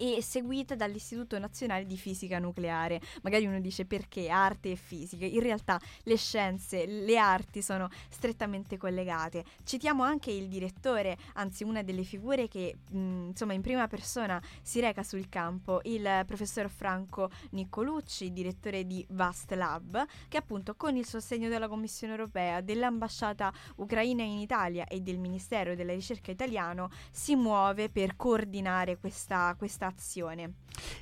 e 0.00 0.22
seguita 0.22 0.74
dall'Istituto 0.74 1.38
Nazionale 1.38 1.84
di 1.84 1.98
Fisica 1.98 2.38
Nucleare. 2.38 3.02
Magari 3.20 3.44
uno 3.44 3.60
dice 3.60 3.84
perché 3.84 4.30
arte 4.30 4.70
e 4.70 4.76
fisica, 4.76 5.26
in 5.26 5.40
realtà 5.40 5.78
le 6.04 6.16
scienze, 6.16 6.86
le 6.86 7.18
arti 7.18 7.60
sono 7.60 7.90
strettamente 8.08 8.78
collegate. 8.78 9.44
Citiamo 9.62 10.02
anche 10.02 10.30
il 10.30 10.48
direttore, 10.48 11.18
anzi 11.34 11.64
una 11.64 11.82
delle 11.82 12.02
figure 12.02 12.48
che 12.48 12.76
mh, 12.88 13.28
insomma 13.28 13.52
in 13.52 13.60
prima 13.60 13.86
persona 13.88 14.42
si 14.62 14.80
reca 14.80 15.02
sul 15.02 15.28
campo, 15.28 15.80
il 15.84 16.22
professor 16.26 16.70
Franco 16.70 17.30
Nicolucci, 17.50 18.32
direttore 18.32 18.86
di 18.86 19.04
Vast 19.10 19.52
Lab, 19.52 20.02
che 20.28 20.38
appunto 20.38 20.76
con 20.76 20.96
il 20.96 21.04
sostegno 21.04 21.50
della 21.50 21.68
Commissione 21.68 22.14
europea, 22.14 22.62
dell'ambasciata 22.62 23.52
ucraina 23.76 24.22
in 24.22 24.38
Italia 24.38 24.86
e 24.86 25.00
del 25.00 25.18
Ministero 25.18 25.74
della 25.74 25.92
Ricerca 25.92 26.30
italiano 26.30 26.90
si 27.10 27.36
muove 27.36 27.90
per 27.90 28.16
coordinare 28.16 28.96
questa, 28.96 29.54
questa 29.58 29.89
azione. 29.90 30.54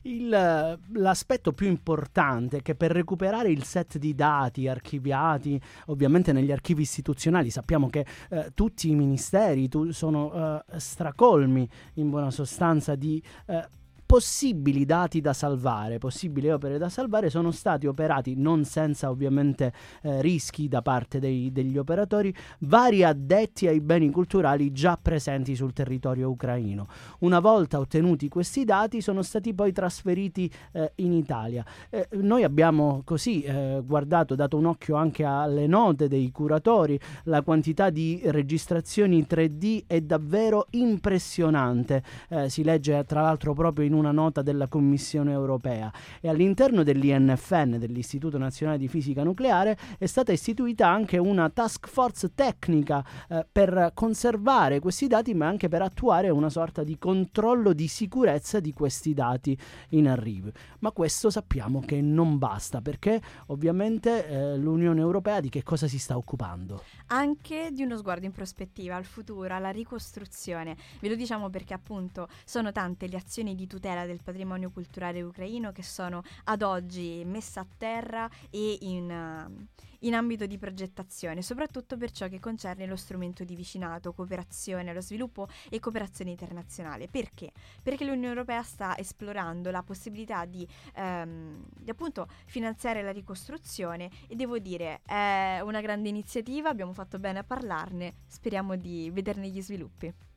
Il, 0.02 0.28
l'aspetto 0.28 1.52
più 1.52 1.68
importante 1.68 2.58
è 2.58 2.62
che 2.62 2.74
per 2.74 2.90
recuperare 2.90 3.50
il 3.50 3.64
set 3.64 3.98
di 3.98 4.14
dati 4.14 4.66
archiviati, 4.66 5.60
ovviamente 5.86 6.32
negli 6.32 6.50
archivi 6.52 6.82
istituzionali, 6.82 7.50
sappiamo 7.50 7.88
che 7.88 8.06
eh, 8.30 8.50
tutti 8.54 8.90
i 8.90 8.94
ministeri 8.94 9.68
tu, 9.68 9.90
sono 9.92 10.62
eh, 10.64 10.80
stracolmi 10.80 11.68
in 11.94 12.10
buona 12.10 12.30
sostanza 12.30 12.94
di 12.94 13.22
eh, 13.46 13.68
possibili 14.08 14.86
dati 14.86 15.20
da 15.20 15.34
salvare, 15.34 15.98
possibili 15.98 16.48
opere 16.48 16.78
da 16.78 16.88
salvare 16.88 17.28
sono 17.28 17.50
stati 17.50 17.86
operati 17.86 18.36
non 18.36 18.64
senza 18.64 19.10
ovviamente 19.10 19.70
eh, 20.00 20.22
rischi 20.22 20.66
da 20.66 20.80
parte 20.80 21.18
dei, 21.18 21.52
degli 21.52 21.76
operatori, 21.76 22.34
vari 22.60 23.04
addetti 23.04 23.66
ai 23.66 23.82
beni 23.82 24.10
culturali 24.10 24.72
già 24.72 24.98
presenti 25.00 25.54
sul 25.54 25.74
territorio 25.74 26.30
ucraino. 26.30 26.88
Una 27.18 27.38
volta 27.38 27.80
ottenuti 27.80 28.30
questi 28.30 28.64
dati 28.64 29.02
sono 29.02 29.20
stati 29.20 29.52
poi 29.52 29.72
trasferiti 29.72 30.50
eh, 30.72 30.92
in 30.96 31.12
Italia. 31.12 31.62
Eh, 31.90 32.08
noi 32.12 32.44
abbiamo 32.44 33.02
così 33.04 33.42
eh, 33.42 33.82
guardato, 33.84 34.34
dato 34.34 34.56
un 34.56 34.64
occhio 34.64 34.96
anche 34.96 35.22
alle 35.22 35.66
note 35.66 36.08
dei 36.08 36.30
curatori, 36.30 36.98
la 37.24 37.42
quantità 37.42 37.90
di 37.90 38.22
registrazioni 38.24 39.26
3D 39.28 39.82
è 39.86 40.00
davvero 40.00 40.68
impressionante. 40.70 42.02
Eh, 42.30 42.48
si 42.48 42.64
legge 42.64 43.04
tra 43.04 43.20
l'altro 43.20 43.52
proprio 43.52 43.84
in 43.84 43.96
una 43.98 44.12
nota 44.12 44.42
della 44.42 44.68
Commissione 44.68 45.32
europea 45.32 45.92
e 46.20 46.28
all'interno 46.28 46.82
dell'INFN, 46.82 47.78
dell'Istituto 47.78 48.38
Nazionale 48.38 48.78
di 48.78 48.88
Fisica 48.88 49.22
Nucleare, 49.22 49.76
è 49.98 50.06
stata 50.06 50.32
istituita 50.32 50.88
anche 50.88 51.18
una 51.18 51.50
task 51.50 51.88
force 51.88 52.32
tecnica 52.34 53.04
eh, 53.28 53.46
per 53.50 53.90
conservare 53.94 54.80
questi 54.80 55.06
dati 55.06 55.34
ma 55.34 55.46
anche 55.46 55.68
per 55.68 55.82
attuare 55.82 56.30
una 56.30 56.50
sorta 56.50 56.84
di 56.84 56.98
controllo 56.98 57.72
di 57.72 57.88
sicurezza 57.88 58.60
di 58.60 58.72
questi 58.72 59.14
dati 59.14 59.58
in 59.90 60.08
arrivo. 60.08 60.50
Ma 60.80 60.92
questo 60.92 61.30
sappiamo 61.30 61.80
che 61.80 62.00
non 62.00 62.38
basta 62.38 62.80
perché 62.80 63.20
ovviamente 63.46 64.26
eh, 64.28 64.56
l'Unione 64.56 65.00
Europea 65.00 65.40
di 65.40 65.48
che 65.48 65.62
cosa 65.62 65.86
si 65.88 65.98
sta 65.98 66.16
occupando? 66.16 66.82
Anche 67.08 67.70
di 67.72 67.82
uno 67.82 67.96
sguardo 67.96 68.26
in 68.26 68.32
prospettiva 68.32 68.96
al 68.96 69.04
futuro, 69.04 69.54
alla 69.54 69.70
ricostruzione. 69.70 70.76
Ve 71.00 71.08
lo 71.08 71.14
diciamo 71.14 71.50
perché 71.50 71.74
appunto 71.74 72.28
sono 72.44 72.72
tante 72.72 73.08
le 73.08 73.16
azioni 73.16 73.54
di 73.54 73.66
tutela 73.66 73.87
tutela 73.88 74.04
del 74.04 74.20
patrimonio 74.22 74.70
culturale 74.70 75.22
ucraino 75.22 75.72
che 75.72 75.82
sono 75.82 76.22
ad 76.44 76.62
oggi 76.62 77.22
messe 77.24 77.58
a 77.58 77.66
terra 77.76 78.28
e 78.50 78.78
in, 78.82 79.10
uh, 79.10 79.66
in 80.00 80.14
ambito 80.14 80.46
di 80.46 80.58
progettazione, 80.58 81.40
soprattutto 81.40 81.96
per 81.96 82.10
ciò 82.10 82.28
che 82.28 82.38
concerne 82.38 82.86
lo 82.86 82.96
strumento 82.96 83.44
di 83.44 83.54
vicinato, 83.54 84.12
cooperazione 84.12 84.90
allo 84.90 85.00
sviluppo 85.00 85.48
e 85.70 85.80
cooperazione 85.80 86.30
internazionale. 86.30 87.08
Perché? 87.08 87.50
Perché 87.82 88.04
l'Unione 88.04 88.28
Europea 88.28 88.62
sta 88.62 88.96
esplorando 88.98 89.70
la 89.70 89.82
possibilità 89.82 90.44
di, 90.44 90.68
um, 90.96 91.64
di 91.74 91.90
appunto 91.90 92.28
finanziare 92.44 93.02
la 93.02 93.12
ricostruzione 93.12 94.10
e 94.28 94.36
devo 94.36 94.58
dire 94.58 95.00
è 95.04 95.60
una 95.62 95.80
grande 95.80 96.10
iniziativa, 96.10 96.68
abbiamo 96.68 96.92
fatto 96.92 97.18
bene 97.18 97.38
a 97.38 97.44
parlarne, 97.44 98.14
speriamo 98.26 98.76
di 98.76 99.10
vederne 99.10 99.48
gli 99.48 99.62
sviluppi. 99.62 100.27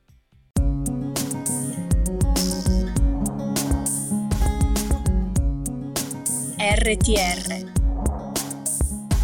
RTR 6.64 7.72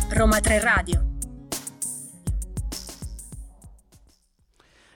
Roma 0.09 0.40
3 0.40 0.59
Radio 0.59 1.07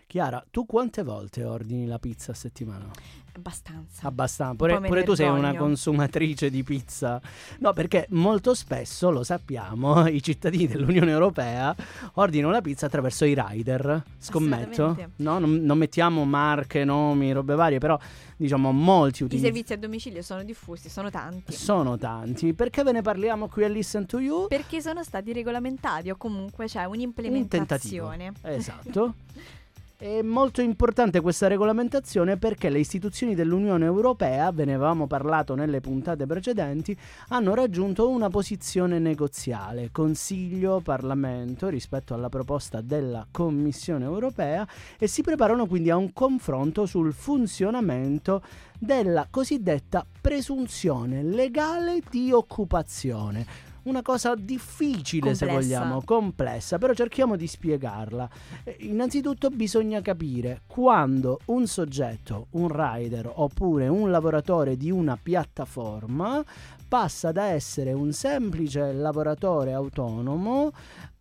Chiara, 0.09 0.45
tu 0.51 0.67
quante 0.67 1.05
volte 1.05 1.45
ordini 1.45 1.87
la 1.87 2.01
pizza 2.01 2.33
a 2.33 2.35
settimana? 2.35 2.91
Abbastanza. 3.35 4.07
Abbastanza. 4.07 4.57
Pure, 4.57 4.81
pure 4.81 5.05
tu 5.05 5.15
sei 5.15 5.29
una 5.29 5.55
consumatrice 5.55 6.51
di 6.51 6.63
pizza. 6.63 7.21
No, 7.61 7.73
perché 7.73 8.07
molto 8.11 8.55
spesso, 8.55 9.11
lo 9.11 9.25
sappiamo, 9.25 10.07
i 10.07 10.23
cittadini 10.23 10.67
dell'Unione 10.67 11.11
Europea 11.11 11.75
ordinano 12.15 12.53
la 12.53 12.61
pizza 12.61 12.87
attraverso 12.87 13.25
i 13.25 13.35
rider. 13.35 14.03
Scommetto. 14.19 14.97
No? 15.17 15.39
Non, 15.39 15.65
non, 15.65 15.79
mettiamo 15.79 16.25
marche, 16.25 16.85
nomi, 16.85 17.33
robe 17.33 17.55
varie, 17.55 17.79
però 17.79 17.99
diciamo 18.37 18.71
molti 18.71 19.23
utilizzano. 19.23 19.51
I 19.51 19.55
servizi 19.55 19.73
a 19.73 19.79
domicilio 19.79 20.23
sono 20.23 20.43
diffusi, 20.45 20.91
sono 20.91 21.09
tanti. 21.11 21.53
Sono 21.53 21.97
tanti. 21.97 22.53
Perché 22.53 22.83
ve 22.83 22.93
ne 22.93 23.01
parliamo 23.01 23.49
qui 23.49 23.65
a 23.65 23.69
Listen 23.69 24.05
to 24.05 24.19
You? 24.19 24.47
Perché 24.49 24.83
sono 24.83 25.03
stati 25.03 25.33
regolamentati 25.33 26.11
o 26.11 26.17
comunque 26.17 26.67
c'è 26.67 26.85
un'implementazione. 26.85 28.33
Un 28.43 28.51
esatto. 28.51 29.15
È 30.03 30.21
molto 30.21 30.63
importante 30.63 31.21
questa 31.21 31.47
regolamentazione 31.47 32.37
perché 32.37 32.71
le 32.71 32.81
istituzioni 32.81 33.37
dell'Unione 33.37 33.85
Europea, 33.85 34.51
ve 34.51 34.65
ne 34.65 34.75
avevamo 34.75 35.07
parlato 35.07 35.55
nelle 35.55 35.81
puntate 35.81 36.27
precedenti, 36.27 36.99
hanno 37.29 37.55
raggiunto 37.55 38.09
una 38.09 38.29
posizione 38.29 38.99
negoziale, 38.99 39.91
Consiglio, 39.93 40.81
Parlamento 40.81 41.69
rispetto 41.69 42.15
alla 42.15 42.29
proposta 42.29 42.81
della 42.81 43.29
Commissione 43.31 44.05
Europea 44.05 44.67
e 44.99 45.07
si 45.07 45.23
preparano 45.23 45.67
quindi 45.69 45.91
a 45.91 45.97
un 45.97 46.13
confronto 46.13 46.85
sul 46.85 47.13
funzionamento 47.13 48.43
della 48.81 49.29
cosiddetta 49.31 50.05
presunzione 50.21 51.23
legale 51.23 52.03
di 52.11 52.33
occupazione 52.33 53.72
una 53.85 54.03
cosa 54.03 54.35
difficile 54.35 55.31
complessa. 55.31 55.47
se 55.47 55.53
vogliamo, 55.53 56.03
complessa, 56.05 56.79
però 56.79 56.95
cerchiamo 56.95 57.37
di 57.37 57.47
spiegarla. 57.47 58.29
Eh, 58.65 58.77
innanzitutto 58.81 59.51
bisogna 59.51 60.01
capire 60.01 60.63
quando 60.67 61.41
un 61.47 61.67
soggetto, 61.67 62.47
un 62.51 62.69
rider 62.69 63.31
oppure 63.33 63.89
un 63.89 64.11
lavoratore 64.11 64.77
di 64.77 64.91
una 64.91 65.19
piattaforma 65.21 66.45
passa 66.93 67.33
da 67.33 67.47
essere 67.47 67.95
un 67.95 68.13
semplice 68.13 68.93
lavoratore 68.93 69.73
autonomo 69.73 70.73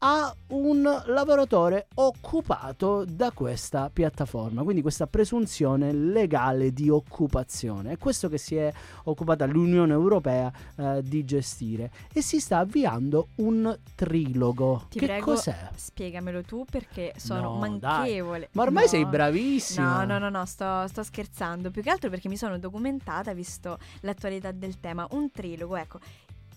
a 0.03 0.33
un 0.47 1.03
lavoratore 1.05 1.87
occupato 1.95 3.05
da 3.05 3.31
questa 3.31 3.89
piattaforma, 3.91 4.63
quindi 4.63 4.81
questa 4.81 5.05
presunzione 5.05 5.93
legale 5.93 6.73
di 6.73 6.89
occupazione. 6.89 7.91
È 7.91 7.97
questo 7.97 8.27
che 8.27 8.39
si 8.39 8.55
è 8.55 8.71
occupata 9.03 9.45
l'Unione 9.45 9.93
Europea 9.93 10.51
eh, 10.75 11.01
di 11.03 11.23
gestire 11.23 11.91
e 12.11 12.21
si 12.23 12.39
sta 12.39 12.59
avviando 12.59 13.27
un 13.35 13.77
trilogo. 13.93 14.87
Ti 14.89 14.99
che 14.99 15.05
prego, 15.05 15.25
cos'è? 15.33 15.69
Spiegamelo 15.75 16.41
tu 16.41 16.65
perché 16.69 17.13
sono 17.17 17.41
no, 17.41 17.57
manchevole. 17.57 18.39
Dai. 18.39 18.49
Ma 18.53 18.63
ormai 18.63 18.83
no. 18.83 18.89
sei 18.89 19.05
bravissima. 19.05 20.03
No, 20.03 20.13
no, 20.13 20.17
no, 20.17 20.29
no, 20.29 20.45
sto, 20.45 20.87
sto 20.87 21.03
scherzando. 21.03 21.69
Più 21.69 21.83
che 21.83 21.91
altro 21.91 22.09
perché 22.09 22.27
mi 22.27 22.37
sono 22.37 22.57
documentata, 22.57 23.33
visto 23.33 23.77
l'attualità 24.01 24.51
del 24.51 24.79
tema. 24.79 25.05
Un 25.11 25.29
trilogo, 25.31 25.75
ecco 25.75 25.99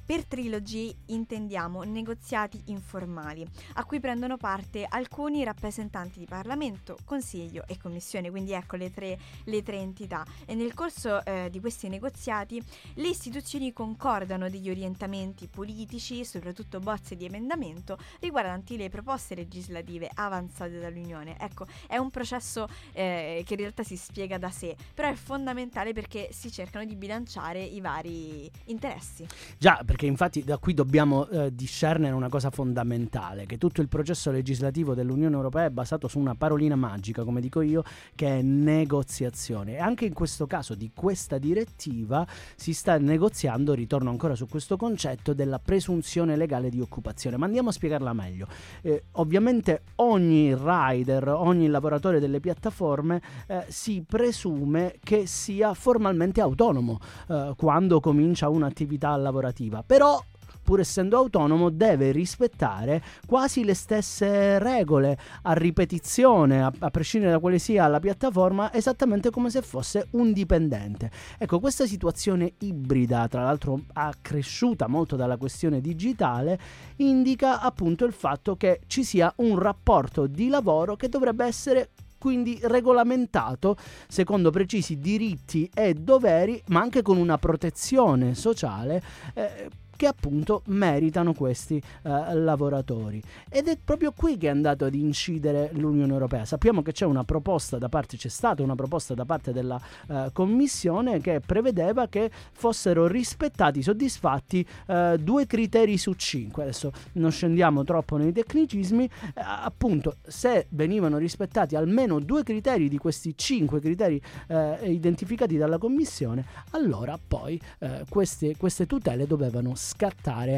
Per 0.07 0.27
trilogy 0.27 0.95
intendiamo 1.07 1.83
negoziati 1.83 2.61
informali, 2.67 3.47
a 3.75 3.85
cui 3.87 4.01
prendono 4.01 4.37
parte 4.37 4.85
alcuni 4.87 5.43
rappresentanti 5.45 6.19
di 6.19 6.27
Parlamento, 6.27 6.99
Consiglio 7.07 7.65
e 7.67 7.79
Commissione, 7.79 8.29
quindi 8.29 8.53
ecco 8.53 8.77
le 8.77 8.93
tre, 8.93 9.19
le 9.45 9.63
tre 9.63 9.79
entità. 9.79 10.23
E 10.45 10.55
nel 10.55 10.75
corso 10.75 11.25
eh, 11.25 11.49
di 11.51 11.59
questi 11.59 11.89
negoziati 11.89 12.63
le 12.97 13.09
istituzioni 13.09 13.73
concordano 13.73 14.51
degli 14.51 14.69
orientamenti 14.69 15.49
politici, 15.49 16.23
soprattutto 16.27 16.81
bozze 16.81 17.17
di 17.17 17.25
emendamento, 17.25 17.97
riguardanti 18.21 18.77
le 18.77 18.91
proposte 18.91 19.35
legislative 19.35 20.11
avanzate 20.13 20.79
dall'Unione. 20.81 21.39
Ecco, 21.39 21.65
è 21.87 21.97
un 21.97 22.11
processo 22.11 22.69
eh, 22.93 23.43
che 23.47 23.55
in 23.55 23.61
realtà 23.61 23.83
si 23.83 23.97
spiega 23.97 24.37
da 24.37 24.51
sé, 24.51 24.77
però 24.93 25.09
è 25.09 25.15
fondamentale 25.15 25.95
perché 25.95 26.29
si 26.31 26.53
cercano 26.53 26.85
di 26.85 26.95
bilanciare 26.95 27.63
i 27.63 27.81
vari 27.81 28.51
interessi. 28.67 29.27
Già, 29.57 29.81
perché 29.95 30.07
infatti 30.07 30.43
da 30.43 30.59
qui 30.59 30.75
dobbiamo 30.75 31.29
eh, 31.29 31.55
discernere 31.55 32.15
una 32.15 32.29
cosa 32.29 32.51
fondamentale, 32.51 33.47
che 33.47 33.59
tutto 33.59 33.81
il 33.81 33.87
processo 33.87 34.33
legislativo 34.33 34.93
dell'Unione 34.93 35.37
Europea 35.37 35.67
è 35.67 35.71
basato 35.71 36.09
su 36.09 36.19
una 36.19 36.35
parolina 36.35 36.75
magica, 36.75 37.23
come 37.23 37.41
dico 37.41 37.61
io, 37.61 37.85
che 38.17 38.41
è 38.41 38.43
negoziazione. 38.43 39.75
E 39.75 39.79
anche 39.79 40.05
in 40.05 40.13
questo 40.13 40.49
caso 40.49 40.75
di 40.75 40.91
questa 40.93 41.39
direttiva 41.39 42.27
si 42.57 42.75
sta 42.75 42.99
negoziando, 42.99 43.73
ritorno 43.73 44.11
ancora 44.11 44.35
su 44.35 44.49
questo 44.49 44.77
concetto, 44.77 45.33
della 45.33 45.61
presunzione 45.61 46.35
legale 46.35 46.71
di 46.71 46.81
occupazione. 46.81 47.37
Ma 47.37 47.47
andiamo 47.47 47.69
a 47.69 47.73
spiegarla 47.73 48.13
meglio. 48.13 48.49
Eh, 48.83 49.05
ovviamente 49.13 49.83
ogni 49.97 50.57
rider, 50.57 51.29
ogni 51.29 51.69
lavoratore 51.69 52.19
delle 52.19 52.41
piattaforme 52.41 53.23
eh, 53.47 53.65
si 53.69 54.03
presume 54.05 54.97
che 55.05 55.29
sia 55.29 55.73
formalmente 55.73 56.41
autonomo 56.41 56.99
eh, 57.29 57.53
quando 57.57 58.01
comincia 58.01 58.49
un'attività 58.49 59.15
lavorativa. 59.15 59.83
Però 59.87 60.23
pur 60.65 60.81
essendo 60.81 61.19
autonomo, 61.19 61.69
deve 61.71 62.11
rispettare 62.11 63.03
quasi 63.27 63.63
le 63.63 63.75
stesse 63.75 64.59
regole 64.59 65.17
a 65.43 65.53
ripetizione, 65.53 66.65
a, 66.65 66.73
a, 66.77 66.91
prescindere 66.91 67.33
da 67.33 67.39
quale 67.39 67.59
sia 67.59 67.87
la 67.87 68.01
piattaforma, 68.01 68.73
esattamente 68.73 69.31
come 69.31 69.51
se 69.51 69.63
fosse 69.63 70.09
un 70.13 70.33
dipendente. 70.33 71.11
Ecco, 71.39 71.61
questa 71.61 71.87
situazione 71.87 72.55
ibrida, 72.61 73.29
tra 73.29 73.45
l'altro 73.45 73.83
accresciuta 73.93 74.89
molto 74.89 75.15
dalla 75.15 75.37
questione 75.37 75.81
digitale, 75.81 76.59
indica 76.97 77.61
appunto 77.61 78.07
il 78.07 78.13
fatto 78.13 78.57
che 78.57 78.81
ci 78.87 79.05
sia 79.05 79.33
un 79.37 79.59
rapporto 79.59 80.27
di 80.27 80.49
lavoro 80.49 80.97
che 80.97 81.09
dovrebbe 81.11 81.45
essere 81.45 81.91
quindi 82.25 82.59
regolamentato 82.63 83.77
secondo 84.09 84.49
precisi 84.49 84.99
diritti 84.99 85.69
e 85.75 85.93
doveri, 85.93 86.59
ma 86.69 86.81
anche 86.81 87.03
con 87.03 87.19
una 87.19 87.37
protezione 87.37 88.35
sociale. 88.35 89.03
Eh, 89.35 89.69
che 90.05 90.11
appunto 90.11 90.61
meritano 90.67 91.33
questi 91.33 91.77
eh, 91.77 92.35
lavoratori. 92.35 93.23
Ed 93.49 93.69
è 93.69 93.79
proprio 93.83 94.13
qui 94.13 94.37
che 94.37 94.49
è 94.49 94.51
andato 94.51 94.85
ad 94.85 94.95
incidere 94.95 95.71
l'Unione 95.73 96.13
Europea. 96.13 96.45
Sappiamo 96.45 96.83
che 96.83 96.93
c'è 96.93 97.07
una 97.07 97.25
proposta 97.25 97.79
da 97.79 97.89
parte, 97.89 98.19
c'è 98.19 98.29
stata 98.29 98.63
una 98.63 98.75
proposta 98.75 99.15
da 99.15 99.25
parte 99.25 99.53
della 99.53 99.81
eh, 100.09 100.29
Commissione 100.35 101.21
che 101.21 101.41
prevedeva 101.41 102.07
che 102.09 102.31
fossero 102.53 103.07
rispettati, 103.07 103.83
soddisfatti 103.83 104.67
eh, 104.87 105.17
due 105.19 105.47
criteri 105.47 105.97
su 105.97 106.13
cinque. 106.13 106.65
Adesso 106.65 106.93
non 107.13 107.31
scendiamo 107.31 107.83
troppo 107.83 108.19
nei 108.19 108.33
tecnicismi, 108.33 109.05
eh, 109.05 109.11
appunto 109.37 110.17
se 110.27 110.67
venivano 110.71 111.17
rispettati 111.17 111.77
almeno 111.77 112.21
due 112.21 112.43
criteri 112.43 112.91
di 112.91 112.99
questi 112.99 113.33
cinque 113.39 113.81
criteri 113.81 114.21
eh, 114.49 114.81
identificati 114.83 115.57
dalla 115.57 115.79
Commissione, 115.79 116.45
allora 116.73 117.19
poi 117.27 117.59
eh, 117.79 118.05
queste, 118.07 118.55
queste 118.59 118.85
tutele 118.85 119.27
dovevano 119.27 119.75
scattare 119.75 119.93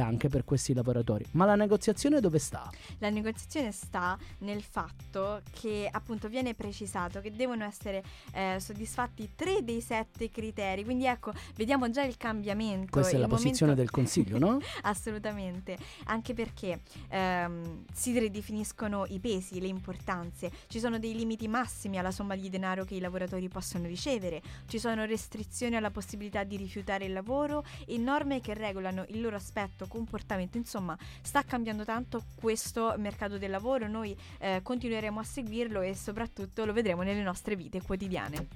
anche 0.01 0.29
per 0.29 0.45
questi 0.45 0.73
lavoratori. 0.73 1.25
Ma 1.33 1.45
la 1.45 1.55
negoziazione 1.55 2.21
dove 2.21 2.39
sta? 2.39 2.71
La 2.99 3.11
negoziazione 3.11 3.71
sta 3.71 4.19
nel 4.39 4.63
fatto 4.63 5.43
che 5.53 5.89
appunto 5.91 6.29
viene 6.29 6.55
precisato 6.55 7.21
che 7.21 7.33
devono 7.33 7.65
essere 7.65 8.03
eh, 8.33 8.57
soddisfatti 8.59 9.31
tre 9.35 9.63
dei 9.63 9.81
sette 9.81 10.31
criteri, 10.31 10.85
quindi 10.85 11.07
ecco, 11.07 11.33
vediamo 11.55 11.91
già 11.91 12.03
il 12.03 12.17
cambiamento. 12.17 12.91
Questa 12.91 13.17
è 13.17 13.19
la 13.19 13.27
momento... 13.27 13.43
posizione 13.43 13.75
del 13.75 13.91
Consiglio, 13.91 14.39
no? 14.39 14.59
Assolutamente, 14.83 15.77
anche 16.05 16.35
perché 16.35 16.81
ehm, 17.09 17.85
si 17.93 18.19
ridefiniscono 18.19 19.05
i 19.09 19.19
pesi, 19.19 19.61
le 19.61 19.69
importanze, 19.69 20.51
ci 20.69 20.79
sono 20.79 20.99
dei 20.99 21.15
limiti 21.15 21.49
massimi 21.49 21.99
alla 21.99 22.11
somma 22.11 22.37
di 22.37 22.49
denaro 22.49 22.85
che 22.85 22.95
i 22.95 23.01
lavoratori 23.01 23.49
possono 23.49 23.87
ricevere, 23.87 24.43
ci 24.67 24.79
sono 24.79 25.05
restrizioni 25.05 25.77
alla 25.77 25.91
possibilità 25.91 26.45
di 26.45 26.57
rifiutare 26.57 27.05
il 27.05 27.13
lavoro 27.13 27.65
e 27.87 27.99
norme 27.99 28.41
che 28.41 28.55
regolano 28.55 29.05
il 29.09 29.16
il 29.17 29.23
loro 29.23 29.37
aspetto, 29.37 29.87
comportamento, 29.87 30.57
insomma 30.57 30.97
sta 31.23 31.43
cambiando 31.43 31.85
tanto 31.85 32.25
questo 32.35 32.95
mercato 32.99 33.39
del 33.39 33.51
lavoro, 33.51 33.89
noi 33.89 34.17
eh, 34.39 34.61
continueremo 34.63 35.19
a 35.21 35.25
seguirlo 35.25 35.81
e 35.81 35.95
soprattutto 35.95 36.65
lo 36.65 36.73
vedremo 36.73 37.03
nelle 37.03 37.23
nostre 37.23 37.57
vite 37.57 37.83
quotidiane. 37.83 38.49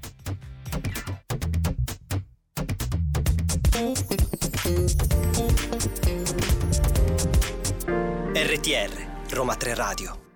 RTR 8.33 9.33
Roma 9.33 9.57
3 9.57 9.75
Radio 9.75 10.30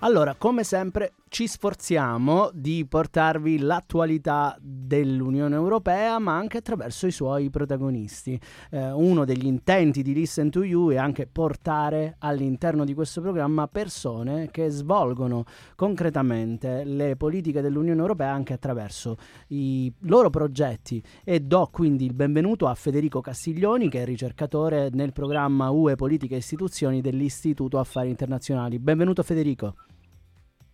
allora, 0.00 0.34
come 0.34 0.64
sempre, 0.64 1.12
ci 1.28 1.46
sforziamo 1.46 2.50
di 2.54 2.86
portarvi 2.88 3.58
l'attualità 3.58 4.56
dell'Unione 4.60 5.54
Europea, 5.54 6.18
ma 6.18 6.36
anche 6.36 6.58
attraverso 6.58 7.06
i 7.06 7.12
suoi 7.12 7.50
protagonisti. 7.50 8.40
Eh, 8.70 8.90
uno 8.92 9.26
degli 9.26 9.44
intenti 9.44 10.02
di 10.02 10.14
Listen 10.14 10.48
to 10.48 10.64
You 10.64 10.90
è 10.90 10.96
anche 10.96 11.26
portare 11.26 12.16
all'interno 12.18 12.84
di 12.84 12.94
questo 12.94 13.20
programma 13.20 13.68
persone 13.68 14.48
che 14.50 14.70
svolgono 14.70 15.44
concretamente 15.76 16.82
le 16.84 17.14
politiche 17.16 17.60
dell'Unione 17.60 18.00
Europea 18.00 18.32
anche 18.32 18.54
attraverso 18.54 19.18
i 19.48 19.92
loro 20.00 20.30
progetti. 20.30 21.02
E 21.22 21.40
do 21.40 21.68
quindi 21.70 22.06
il 22.06 22.14
benvenuto 22.14 22.66
a 22.66 22.74
Federico 22.74 23.20
Castiglioni, 23.20 23.90
che 23.90 24.02
è 24.02 24.04
ricercatore 24.06 24.88
nel 24.92 25.12
programma 25.12 25.68
UE 25.68 25.94
Politica 25.94 26.34
e 26.34 26.38
Istituzioni 26.38 27.02
dell'Istituto 27.02 27.78
Affari 27.78 28.08
Internazionali. 28.08 28.78
Benvenuto 28.78 29.22
Federico. 29.22 29.74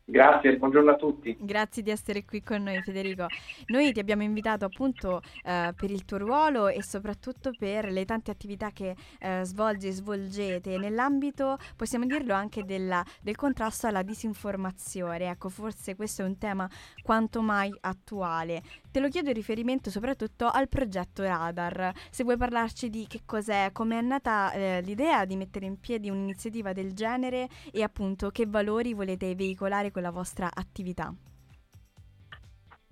Grazie, 0.09 0.57
buongiorno 0.57 0.93
a 0.93 0.95
tutti. 0.95 1.37
Grazie 1.37 1.83
di 1.83 1.91
essere 1.91 2.25
qui 2.25 2.41
con 2.41 2.63
noi 2.63 2.81
Federico. 2.81 3.27
Noi 3.67 3.91
ti 3.91 3.99
abbiamo 3.99 4.23
invitato 4.23 4.65
appunto 4.65 5.21
eh, 5.43 5.73
per 5.75 5.91
il 5.91 6.05
tuo 6.05 6.19
ruolo 6.19 6.69
e 6.69 6.81
soprattutto 6.81 7.51
per 7.59 7.91
le 7.91 8.05
tante 8.05 8.31
attività 8.31 8.71
che 8.71 8.95
eh, 9.19 9.41
svolgi 9.43 9.89
e 9.89 9.91
svolgete 9.91 10.79
nell'ambito, 10.79 11.59
possiamo 11.75 12.07
dirlo, 12.07 12.35
anche 12.35 12.65
della, 12.65 13.05
del 13.21 13.35
contrasto 13.35 13.89
alla 13.89 14.03
disinformazione. 14.03 15.29
Ecco, 15.29 15.49
forse 15.49 15.97
questo 15.97 16.23
è 16.23 16.25
un 16.25 16.39
tema 16.39 16.71
quanto 17.03 17.43
mai 17.43 17.77
attuale. 17.81 18.63
Te 18.93 19.01
lo 19.01 19.09
chiedo 19.09 19.31
in 19.31 19.35
riferimento 19.35 19.91
soprattutto 19.91 20.49
al 20.49 20.69
progetto 20.69 21.25
Radar. 21.25 21.93
Se 22.11 22.23
vuoi 22.23 22.37
parlarci 22.37 22.91
di 22.91 23.07
che 23.09 23.23
cos'è, 23.27 23.71
come 23.73 23.99
è 23.99 24.03
nata 24.03 24.53
eh, 24.53 24.81
l'idea 24.83 25.25
di 25.25 25.35
mettere 25.35 25.67
in 25.67 25.81
piedi 25.81 26.09
un'iniziativa 26.09 26.73
del 26.73 26.93
genere 26.95 27.49
e 27.73 27.83
appunto 27.83 28.31
che 28.31 28.47
valori 28.47 28.95
volete 28.95 29.35
veicolare 29.35 29.91
con 29.97 30.05
la 30.05 30.11
vostra 30.11 30.51
attività? 30.53 31.11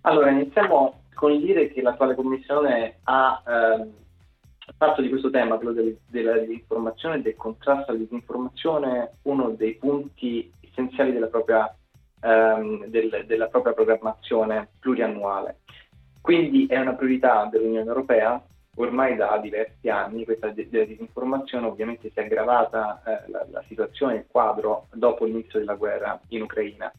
Allora, 0.06 0.30
iniziamo 0.30 1.02
con 1.12 1.38
dire 1.38 1.70
che 1.70 1.82
l'attuale 1.82 2.14
Commissione 2.14 3.00
ha 3.02 3.42
eh, 3.46 3.90
fatto 4.78 5.02
di 5.02 5.10
questo 5.10 5.28
tema, 5.28 5.56
quello 5.56 5.72
del, 5.72 5.98
della 6.08 6.38
disinformazione 6.38 7.16
e 7.16 7.20
del 7.20 7.36
contrasto 7.36 7.90
alla 7.90 8.00
disinformazione, 8.00 9.18
uno 9.24 9.50
dei 9.50 9.74
punti 9.74 10.50
essenziali 10.60 11.12
della 11.12 11.26
propria, 11.26 11.76
ehm, 12.22 12.86
del, 12.86 13.24
della 13.26 13.48
propria 13.48 13.74
programmazione 13.74 14.70
pluriannuale. 14.80 15.58
Quindi 16.22 16.64
è 16.64 16.78
una 16.78 16.94
priorità 16.94 17.46
dell'Unione 17.52 17.86
Europea 17.86 18.42
ormai 18.76 19.16
da 19.16 19.38
diversi 19.38 19.88
anni 19.88 20.24
questa 20.24 20.48
disinformazione 20.48 21.66
ovviamente 21.66 22.10
si 22.10 22.18
è 22.18 22.24
aggravata 22.24 23.02
eh, 23.04 23.30
la, 23.30 23.46
la, 23.50 23.64
situazione, 23.68 24.16
il 24.16 24.26
quadro 24.28 24.86
dopo 24.92 25.24
l'inizio 25.24 25.58
della 25.58 25.74
guerra 25.74 26.20
in 26.28 26.42
Ucraina. 26.42 26.92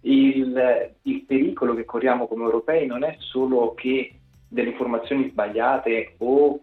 Il, 0.00 0.94
il, 1.02 1.24
pericolo 1.24 1.74
che 1.74 1.84
corriamo 1.84 2.26
come 2.28 2.44
europei 2.44 2.86
non 2.86 3.02
è 3.02 3.16
solo 3.18 3.74
che 3.74 4.12
delle 4.48 4.70
informazioni 4.70 5.28
sbagliate 5.30 6.14
o 6.18 6.60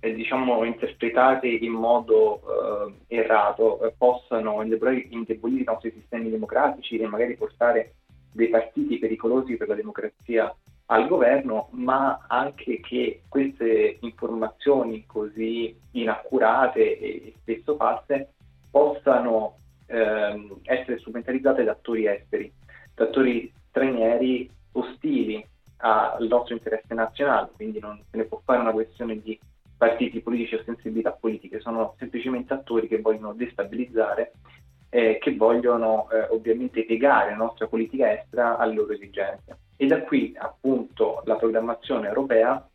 eh, 0.00 0.14
diciamo 0.14 0.64
interpretate 0.64 1.46
in 1.46 1.72
modo 1.72 2.40
eh, 3.08 3.16
errato 3.18 3.84
eh, 3.84 3.94
possano 3.96 4.62
indebolire 4.62 5.60
i 5.60 5.64
nostri 5.64 5.92
sistemi 5.92 6.30
democratici 6.30 6.96
e 6.96 7.06
magari 7.06 7.36
portare 7.36 7.94
dei 8.32 8.48
partiti 8.48 8.98
pericolosi 8.98 9.56
per 9.56 9.68
la 9.68 9.74
democrazia 9.74 10.52
al 10.92 11.08
governo, 11.08 11.68
ma 11.72 12.26
anche 12.28 12.80
che 12.80 13.22
queste 13.26 13.96
informazioni 14.00 15.04
così 15.06 15.74
inaccurate 15.92 16.98
e 16.98 17.34
spesso 17.40 17.76
false 17.76 18.34
possano 18.70 19.56
ehm, 19.86 20.58
essere 20.64 20.98
strumentalizzate 20.98 21.64
da 21.64 21.72
attori 21.72 22.06
esteri, 22.06 22.52
da 22.94 23.04
attori 23.04 23.50
stranieri 23.70 24.50
ostili 24.72 25.44
al 25.78 26.26
nostro 26.28 26.54
interesse 26.54 26.92
nazionale, 26.92 27.50
quindi 27.56 27.80
non 27.80 27.98
se 28.10 28.18
ne 28.18 28.24
può 28.24 28.42
fare 28.44 28.60
una 28.60 28.72
questione 28.72 29.18
di 29.20 29.38
partiti 29.76 30.20
politici 30.20 30.56
o 30.56 30.62
sensibilità 30.62 31.12
politiche, 31.12 31.60
sono 31.60 31.94
semplicemente 31.98 32.52
attori 32.52 32.86
che 32.86 33.00
vogliono 33.00 33.32
destabilizzare 33.32 34.32
eh, 34.90 35.16
che 35.22 35.34
vogliono 35.36 36.06
eh, 36.10 36.26
ovviamente 36.28 36.84
piegare 36.84 37.30
la 37.30 37.36
nostra 37.36 37.66
politica 37.66 38.12
estera 38.12 38.58
alle 38.58 38.74
loro 38.74 38.92
esigenze. 38.92 39.56
E 39.76 39.86
da 39.86 40.02
qui 40.02 40.34
appunto 40.36 41.22
la 41.24 41.36
programmazione 41.36 42.08
europea 42.08 42.66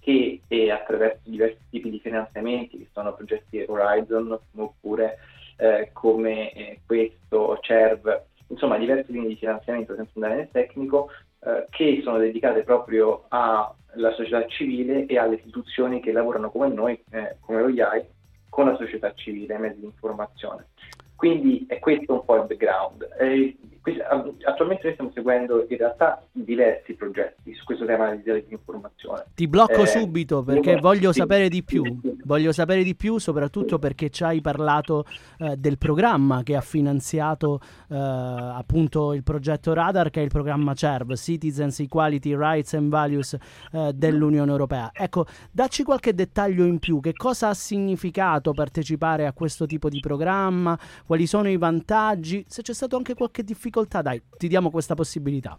che 0.00 0.40
eh, 0.48 0.70
attraverso 0.70 1.20
diversi 1.24 1.60
tipi 1.70 1.90
di 1.90 2.00
finanziamenti, 2.00 2.78
che 2.78 2.88
sono 2.92 3.14
progetti 3.14 3.64
Horizon 3.66 4.38
oppure 4.56 5.18
eh, 5.56 5.90
come 5.92 6.52
eh, 6.52 6.80
questo, 6.86 7.58
CERV, 7.60 8.22
insomma 8.48 8.78
diverse 8.78 9.12
linee 9.12 9.28
di 9.28 9.36
finanziamento 9.36 9.94
senza 9.94 10.12
andare 10.14 10.36
nel 10.36 10.48
tecnico, 10.50 11.10
eh, 11.40 11.66
che 11.70 12.00
sono 12.02 12.18
dedicate 12.18 12.62
proprio 12.62 13.26
alla 13.28 13.74
società 14.16 14.46
civile 14.46 15.06
e 15.06 15.18
alle 15.18 15.36
istituzioni 15.36 16.00
che 16.00 16.12
lavorano 16.12 16.50
come 16.50 16.68
noi, 16.68 17.02
come 17.40 17.60
lo 17.60 17.68
IAI, 17.68 18.04
con 18.48 18.66
la 18.66 18.76
società 18.76 19.12
civile 19.14 19.54
e 19.54 19.58
mezzi 19.58 19.80
di 19.80 19.86
informazione. 19.86 20.66
Quindi 21.20 21.66
è 21.68 21.78
questo 21.80 22.14
un 22.14 22.24
po' 22.24 22.36
il 22.36 22.46
background. 22.46 23.06
Eh, 23.18 23.54
attualmente 24.46 24.84
noi 24.84 24.92
stiamo 24.92 25.10
seguendo 25.14 25.66
in 25.68 25.76
realtà 25.76 26.22
diversi 26.32 26.94
progetti 26.94 27.54
su 27.54 27.64
questo 27.64 27.86
tema 27.86 28.14
di 28.14 28.22
disinformazione. 28.22 29.24
Ti 29.34 29.48
blocco 29.48 29.82
eh, 29.82 29.86
subito 29.86 30.42
perché 30.42 30.76
voglio 30.76 31.12
sì, 31.12 31.20
sapere 31.20 31.48
di 31.48 31.62
più, 31.62 31.84
sì, 31.84 31.98
sì. 32.02 32.16
voglio 32.24 32.52
sapere 32.52 32.82
di 32.82 32.94
più 32.94 33.18
soprattutto 33.18 33.78
perché 33.78 34.10
ci 34.10 34.22
hai 34.22 34.40
parlato 34.40 35.04
eh, 35.38 35.56
del 35.56 35.78
programma 35.78 36.42
che 36.42 36.56
ha 36.56 36.60
finanziato 36.60 37.60
eh, 37.88 37.96
appunto 37.96 39.14
il 39.14 39.22
progetto 39.22 39.72
Radar 39.72 40.10
che 40.10 40.20
è 40.20 40.24
il 40.24 40.30
programma 40.30 40.74
CERV, 40.74 41.14
Citizens 41.14 41.80
Equality 41.80 42.36
Rights 42.36 42.74
and 42.74 42.90
Values 42.90 43.36
eh, 43.72 43.92
dell'Unione 43.94 44.50
Europea. 44.50 44.90
Ecco, 44.92 45.24
dacci 45.50 45.82
qualche 45.82 46.14
dettaglio 46.14 46.64
in 46.64 46.78
più, 46.78 47.00
che 47.00 47.14
cosa 47.14 47.48
ha 47.48 47.54
significato 47.54 48.52
partecipare 48.52 49.26
a 49.26 49.32
questo 49.32 49.64
tipo 49.64 49.88
di 49.88 50.00
programma, 50.00 50.78
quali 51.10 51.26
sono 51.26 51.48
i 51.48 51.56
vantaggi, 51.56 52.44
se 52.46 52.62
c'è 52.62 52.72
stato 52.72 52.94
anche 52.94 53.14
qualche 53.14 53.42
difficoltà, 53.42 54.00
dai, 54.00 54.22
ti 54.38 54.46
diamo 54.46 54.70
questa 54.70 54.94
possibilità. 54.94 55.58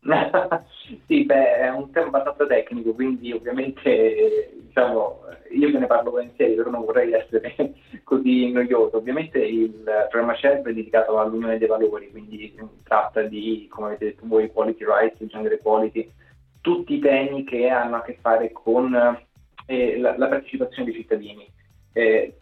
sì, 1.06 1.24
beh, 1.24 1.56
è 1.58 1.68
un 1.68 1.90
tema 1.90 2.06
abbastanza 2.06 2.46
tecnico, 2.46 2.94
quindi 2.94 3.32
ovviamente 3.32 4.54
diciamo, 4.62 5.24
io 5.50 5.70
ve 5.70 5.78
ne 5.78 5.86
parlo 5.86 6.12
volentieri, 6.12 6.54
però 6.54 6.70
non 6.70 6.86
vorrei 6.86 7.12
essere 7.12 7.54
così 8.02 8.50
noioso. 8.50 8.96
Ovviamente 8.96 9.40
il 9.40 9.74
programma 10.08 10.34
CERV 10.34 10.68
è 10.68 10.72
dedicato 10.72 11.18
all'unione 11.18 11.58
dei 11.58 11.68
valori, 11.68 12.10
quindi 12.10 12.54
tratta 12.82 13.20
di, 13.24 13.66
come 13.68 13.88
avete 13.88 14.06
detto 14.06 14.22
voi, 14.24 14.50
quality 14.50 14.86
rights, 14.86 15.22
gender 15.26 15.52
equality, 15.52 16.10
tutti 16.62 16.94
i 16.94 17.00
temi 17.00 17.44
che 17.44 17.68
hanno 17.68 17.96
a 17.96 18.02
che 18.02 18.16
fare 18.22 18.52
con 18.52 18.94
eh, 19.66 19.98
la, 19.98 20.16
la, 20.16 20.28
partecipazione 20.28 20.90
dei 20.90 20.98
cittadini. 20.98 21.46
Eh, 21.92 22.38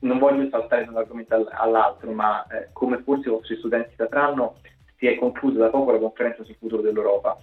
non 0.00 0.18
voglio 0.18 0.48
saltare 0.50 0.84
da 0.84 0.90
un 0.90 0.96
argomento 0.98 1.48
all'altro, 1.50 2.10
ma 2.10 2.46
eh, 2.46 2.68
come 2.72 3.02
forse 3.02 3.28
i 3.28 3.32
vostri 3.32 3.56
studenti 3.56 3.94
sapranno, 3.96 4.56
si 4.98 5.06
è 5.06 5.16
conclusa 5.16 5.58
da 5.58 5.68
poco 5.68 5.92
la 5.92 5.98
conferenza 5.98 6.44
sul 6.44 6.56
futuro 6.56 6.82
dell'Europa 6.82 7.38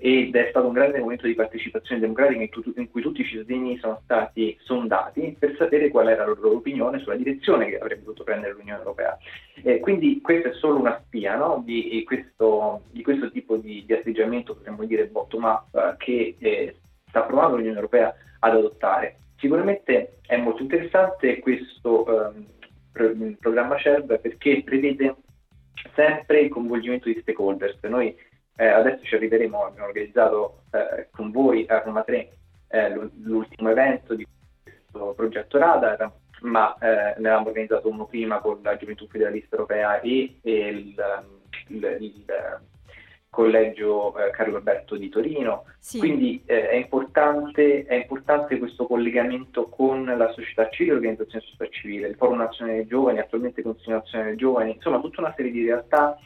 ed 0.00 0.34
è 0.36 0.46
stato 0.50 0.68
un 0.68 0.74
grande 0.74 1.00
momento 1.00 1.26
di 1.26 1.34
partecipazione 1.34 2.00
democratica 2.00 2.40
in, 2.40 2.48
tu- 2.50 2.72
in, 2.76 2.88
cui 2.88 3.02
tutti 3.02 3.22
i 3.22 3.24
cittadini 3.24 3.78
sono 3.78 4.00
stati 4.04 4.56
sondati 4.60 5.34
per 5.36 5.56
sapere 5.58 5.88
qual 5.88 6.08
era 6.08 6.24
la 6.24 6.34
loro 6.34 6.56
opinione 6.58 7.00
sulla 7.00 7.16
direzione 7.16 7.68
che 7.68 7.78
avrebbe 7.78 8.04
dovuto 8.04 8.22
prendere 8.22 8.52
l'Unione 8.52 8.78
Europea. 8.78 9.18
Eh, 9.64 9.80
quindi 9.80 10.20
questa 10.20 10.50
è 10.50 10.52
solo 10.52 10.78
una 10.78 11.02
spia 11.04 11.34
no? 11.34 11.62
di, 11.64 12.04
questo, 12.06 12.82
di, 12.92 13.02
questo, 13.02 13.28
tipo 13.32 13.56
di, 13.56 13.84
di, 13.84 13.92
atteggiamento, 13.92 14.54
potremmo 14.54 14.84
dire 14.84 15.08
bottom-up, 15.08 15.74
eh, 15.74 15.94
che 15.98 16.36
eh, 16.38 16.76
sta 17.08 17.22
provando 17.22 17.56
l'Unione 17.56 17.76
Europea 17.76 18.14
ad 18.38 18.54
adottare. 18.54 19.16
Sicuramente 19.38 20.18
è 20.26 20.36
molto 20.36 20.62
interessante 20.62 21.38
questo 21.38 22.04
um, 22.92 23.36
programma 23.38 23.76
CERV 23.76 24.18
perché 24.20 24.62
prevede 24.64 25.14
sempre 25.94 26.40
il 26.40 26.50
coinvolgimento 26.50 27.08
di 27.08 27.18
stakeholders. 27.20 27.78
Noi 27.84 28.16
eh, 28.56 28.66
adesso 28.66 29.04
ci 29.04 29.14
arriveremo, 29.14 29.64
abbiamo 29.64 29.86
organizzato 29.86 30.62
eh, 30.72 31.08
con 31.12 31.30
voi 31.30 31.64
a 31.68 31.78
Roma 31.78 32.02
3 32.02 32.30
eh, 32.68 33.10
l'ultimo 33.22 33.70
evento 33.70 34.14
di 34.14 34.26
questo 34.60 35.14
progetto 35.14 35.58
Radar, 35.58 36.12
ma 36.40 36.74
eh, 36.78 36.86
ne 37.18 37.28
avevamo 37.28 37.48
organizzato 37.48 37.88
uno 37.88 38.06
prima 38.06 38.40
con 38.40 38.58
la 38.62 38.76
Gioventù 38.76 39.06
Federalista 39.06 39.54
Europea 39.54 40.00
e, 40.00 40.38
e 40.42 40.68
il, 40.68 40.94
il, 41.68 41.96
il 42.00 42.24
collegio 43.38 44.18
eh, 44.18 44.30
Carlo 44.30 44.56
Alberto 44.56 44.96
di 44.96 45.08
Torino, 45.08 45.66
sì. 45.78 46.00
quindi 46.00 46.42
eh, 46.44 46.70
è, 46.70 46.74
importante, 46.74 47.84
è, 47.84 47.94
importante, 47.94 48.58
questo 48.58 48.84
collegamento 48.84 49.68
con 49.68 50.04
la 50.04 50.32
società 50.32 50.68
civile, 50.70 50.94
l'organizzazione 50.94 51.44
società 51.44 51.68
civile, 51.70 52.08
il 52.08 52.16
Forum 52.16 52.38
Nazionale 52.38 52.78
dei 52.78 52.86
Giovani, 52.88 53.20
attualmente 53.20 53.62
Consiglio 53.62 53.94
Nazionale 53.94 54.30
dei 54.30 54.38
Giovani, 54.38 54.72
insomma 54.72 54.98
tutta 54.98 55.20
una 55.20 55.32
serie 55.36 55.52
di 55.52 55.64
realtà 55.64 56.18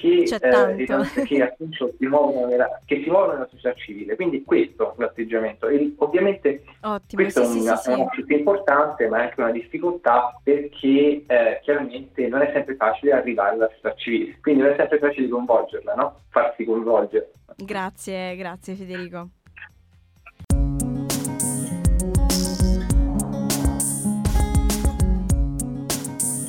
che, 0.00 0.24
eh, 0.24 1.22
che 1.24 1.42
appunto 1.42 1.92
si 1.98 2.06
muovono, 2.06 2.46
nella, 2.46 2.80
che 2.86 3.02
si 3.02 3.10
muovono 3.10 3.34
nella 3.34 3.48
società 3.50 3.74
civile. 3.74 4.16
Quindi 4.16 4.42
questo 4.42 4.92
è 4.92 4.94
l'atteggiamento. 4.96 5.68
E 5.68 5.94
ovviamente 5.98 6.62
Ottimo, 6.80 7.22
questo 7.22 7.44
sì, 7.44 7.58
è, 7.58 7.60
una, 7.60 7.76
sì, 7.76 7.90
un 7.90 8.00
aspetto 8.00 8.32
importante, 8.32 9.08
ma 9.08 9.18
è 9.18 9.22
anche 9.24 9.40
una 9.40 9.50
difficoltà 9.50 10.40
perché 10.42 11.24
eh, 11.26 11.60
chiaramente 11.62 12.26
non 12.28 12.40
è 12.40 12.50
sempre 12.52 12.76
facile 12.76 13.12
arrivare 13.12 13.56
alla 13.56 13.68
società 13.68 13.94
civile, 13.94 14.38
quindi 14.40 14.62
non 14.62 14.72
è 14.72 14.76
sempre 14.76 14.98
facile 14.98 15.28
coinvolgerla, 15.28 15.94
no? 15.94 16.20
farsi 16.30 16.64
coinvolgere. 16.64 17.32
Grazie, 17.56 18.36
grazie 18.36 18.74
Federico. 18.74 19.28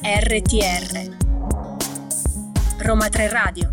RTR 0.04 1.21
Roma 2.84 3.10
3 3.10 3.30
Radio. 3.30 3.70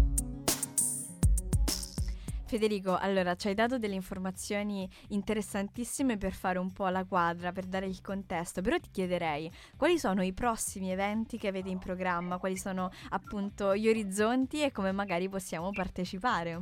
Federico, 2.45 2.95
allora 2.95 3.37
ci 3.37 3.49
hai 3.49 3.55
dato 3.55 3.79
delle 3.79 3.95
informazioni 3.95 4.87
interessantissime 5.09 6.19
per 6.19 6.33
fare 6.33 6.59
un 6.59 6.75
po' 6.75 6.89
la 6.89 7.07
quadra, 7.07 7.51
per 7.51 7.65
dare 7.65 7.87
il 7.87 8.03
contesto, 8.03 8.61
però 8.61 8.77
ti 8.77 8.91
chiederei 8.93 9.51
quali 9.79 9.99
sono 9.99 10.23
i 10.23 10.35
prossimi 10.35 10.93
eventi 10.93 11.39
che 11.39 11.49
avete 11.49 11.71
in 11.71 11.79
programma, 11.79 12.37
quali 12.37 12.59
sono 12.59 12.91
appunto 13.09 13.75
gli 13.75 13.89
orizzonti 13.89 14.63
e 14.63 14.73
come 14.73 14.93
magari 14.93 15.31
possiamo 15.31 15.71
partecipare. 15.71 16.61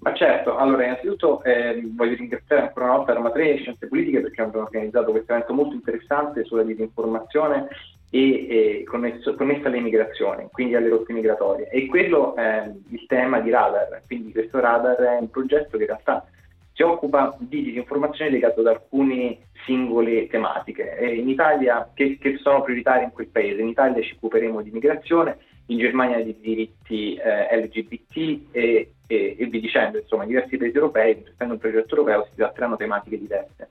Ma 0.00 0.14
certo, 0.14 0.56
allora 0.56 0.84
innanzitutto 0.84 1.42
eh, 1.44 1.82
voglio 1.94 2.16
ringraziare 2.16 2.62
ancora 2.62 2.86
una 2.86 2.96
volta 2.96 3.12
Roma 3.12 3.30
3 3.30 3.52
e 3.52 3.58
Scienze 3.58 3.86
Politiche 3.86 4.20
perché 4.22 4.40
hanno 4.40 4.62
organizzato 4.62 5.10
questo 5.10 5.32
evento 5.32 5.52
molto 5.52 5.74
interessante 5.74 6.42
sulla 6.44 6.62
disinformazione 6.62 7.68
e, 8.14 8.82
e 8.82 8.84
connessa 8.84 9.68
alle 9.68 9.80
migrazioni, 9.80 10.46
quindi 10.52 10.74
alle 10.74 10.90
rotte 10.90 11.14
migratorie. 11.14 11.68
E 11.70 11.86
quello 11.86 12.36
è 12.36 12.70
il 12.90 13.06
tema 13.06 13.40
di 13.40 13.48
Radar, 13.48 14.02
quindi 14.06 14.32
questo 14.32 14.60
Radar 14.60 14.96
è 14.96 15.18
un 15.18 15.30
progetto 15.30 15.78
che 15.78 15.84
in 15.84 15.88
realtà 15.88 16.26
si 16.74 16.82
occupa 16.82 17.34
di 17.38 17.62
disinformazione 17.62 18.30
legato 18.30 18.60
ad 18.60 18.66
alcune 18.66 19.38
singole 19.64 20.26
tematiche 20.26 20.98
e 20.98 21.14
in 21.14 21.28
Italia, 21.30 21.90
che, 21.94 22.18
che, 22.18 22.36
sono 22.36 22.62
prioritarie 22.62 23.04
in 23.04 23.12
quel 23.12 23.28
paese. 23.28 23.62
In 23.62 23.68
Italia 23.68 24.02
ci 24.02 24.14
occuperemo 24.14 24.60
di 24.60 24.70
migrazione, 24.70 25.38
in 25.66 25.78
Germania 25.78 26.22
di 26.22 26.36
diritti 26.38 27.14
eh, 27.14 27.56
LGBT 27.56 28.40
e, 28.50 28.92
e, 29.06 29.36
e 29.38 29.46
vi 29.46 29.60
dicendo, 29.60 29.98
insomma, 29.98 30.24
in 30.24 30.30
diversi 30.30 30.58
paesi 30.58 30.76
europei, 30.76 31.24
essendo 31.32 31.54
un 31.54 31.60
progetto 31.60 31.94
europeo, 31.96 32.26
si 32.28 32.36
tratteranno 32.36 32.76
tematiche 32.76 33.18
diverse 33.18 33.70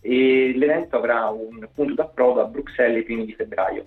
e 0.00 0.52
l'evento 0.56 0.96
avrà 0.96 1.28
un 1.28 1.68
punto 1.74 1.94
d'approdo 1.94 2.40
a 2.40 2.46
Bruxelles 2.46 3.02
i 3.02 3.04
primi 3.04 3.26
di 3.26 3.34
febbraio. 3.34 3.84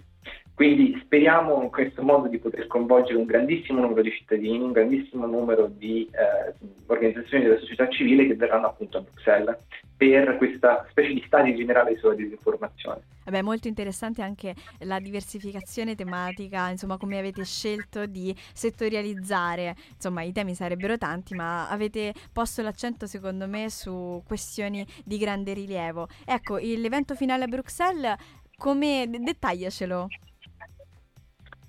Quindi 0.56 1.00
speriamo 1.04 1.64
in 1.64 1.72
questo 1.72 2.04
modo 2.04 2.28
di 2.28 2.38
poter 2.38 2.68
coinvolgere 2.68 3.18
un 3.18 3.26
grandissimo 3.26 3.82
numero 3.82 4.04
di 4.04 4.12
cittadini, 4.12 4.60
un 4.60 4.72
grandissimo 4.72 5.26
numero 5.26 5.66
di 5.68 6.08
eh, 6.12 6.54
organizzazioni 6.86 7.44
della 7.44 7.60
società 7.60 7.90
civile 7.90 8.28
che 8.28 8.36
verranno 8.36 8.68
appunto 8.68 9.00
a 9.00 9.02
Bruxelles 9.02 9.58
per 9.98 10.38
questa 10.38 10.86
specie 10.92 11.14
di 11.14 11.24
stadio 11.26 11.56
generale 11.56 11.98
sulla 11.98 12.14
disinformazione. 12.14 13.02
Vabbè, 13.26 13.42
molto 13.42 13.68
interessante 13.68 14.22
anche 14.22 14.54
la 14.80 15.00
diversificazione 15.00 15.96
tematica, 15.96 16.70
insomma 16.70 16.98
come 16.98 17.18
avete 17.18 17.44
scelto 17.46 18.06
di 18.06 18.36
settorializzare, 18.54 19.76
insomma 19.96 20.22
i 20.22 20.32
temi 20.32 20.54
sarebbero 20.54 20.98
tanti 20.98 21.34
ma 21.34 21.68
avete 21.70 22.14
posto 22.32 22.62
l'accento 22.62 23.08
secondo 23.08 23.48
me 23.48 23.72
su 23.72 24.22
questioni 24.28 24.86
di 25.04 25.18
grande 25.18 25.54
rilievo. 25.54 26.08
Ecco, 26.26 26.58
l'evento 26.58 27.16
finale 27.16 27.46
a 27.46 27.48
Bruxelles, 27.48 28.16
come 28.56 29.10
dettagliacelo? 29.10 30.08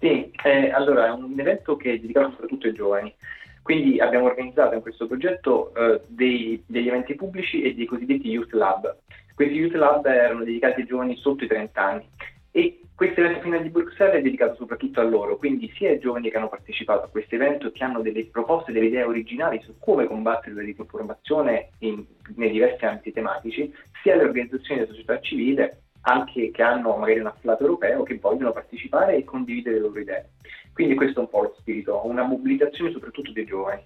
Sì, 0.04 0.30
eh, 0.44 0.68
allora 0.68 1.06
è 1.06 1.10
un 1.12 1.32
evento 1.40 1.76
che 1.76 1.92
è 1.92 1.98
dedicato 1.98 2.32
soprattutto 2.32 2.66
ai 2.66 2.74
giovani. 2.74 3.14
Quindi 3.62 3.98
abbiamo 4.00 4.26
organizzato 4.26 4.74
in 4.74 4.82
questo 4.82 5.06
progetto 5.06 5.74
eh, 5.74 6.02
dei, 6.08 6.62
degli 6.66 6.88
eventi 6.88 7.14
pubblici 7.14 7.62
e 7.62 7.74
dei 7.74 7.86
cosiddetti 7.86 8.28
Youth 8.28 8.52
Lab. 8.52 8.98
Questi 9.34 9.54
Youth 9.54 9.72
Lab 9.72 10.04
erano 10.04 10.44
dedicati 10.44 10.82
ai 10.82 10.86
giovani 10.86 11.16
sotto 11.16 11.44
i 11.44 11.46
30 11.46 11.82
anni 11.82 12.06
e 12.50 12.80
questo 12.94 13.20
evento 13.20 13.40
finale 13.40 13.62
di 13.62 13.70
Bruxelles 13.70 14.16
è 14.16 14.20
dedicato 14.20 14.56
soprattutto 14.56 15.00
a 15.00 15.04
loro, 15.04 15.38
quindi 15.38 15.72
sia 15.74 15.88
ai 15.88 15.98
giovani 15.98 16.30
che 16.30 16.36
hanno 16.36 16.50
partecipato 16.50 17.06
a 17.06 17.08
questo 17.08 17.36
evento 17.36 17.68
e 17.68 17.72
che 17.72 17.82
hanno 17.82 18.02
delle 18.02 18.26
proposte, 18.26 18.72
delle 18.72 18.86
idee 18.86 19.04
originali 19.04 19.62
su 19.64 19.76
come 19.78 20.04
combattere 20.06 20.54
la 20.54 20.62
disinformazione 20.62 21.70
in, 21.78 22.04
nei 22.36 22.50
diversi 22.50 22.84
ambiti 22.84 23.10
tematici, 23.10 23.74
sia 24.02 24.12
alle 24.12 24.24
organizzazioni 24.24 24.80
della 24.80 24.92
società 24.92 25.18
civile, 25.20 25.83
anche 26.04 26.50
che 26.50 26.62
hanno 26.62 26.96
magari 26.96 27.20
un 27.20 27.26
afflato 27.26 27.62
europeo, 27.62 28.02
che 28.02 28.18
vogliono 28.18 28.52
partecipare 28.52 29.16
e 29.16 29.24
condividere 29.24 29.76
le 29.76 29.80
loro 29.82 30.00
idee. 30.00 30.30
Quindi 30.72 30.94
questo 30.94 31.20
è 31.20 31.22
un 31.22 31.30
po' 31.30 31.42
lo 31.42 31.54
spirito, 31.58 32.00
una 32.04 32.24
mobilitazione 32.24 32.90
soprattutto 32.90 33.32
dei 33.32 33.44
giovani. 33.44 33.82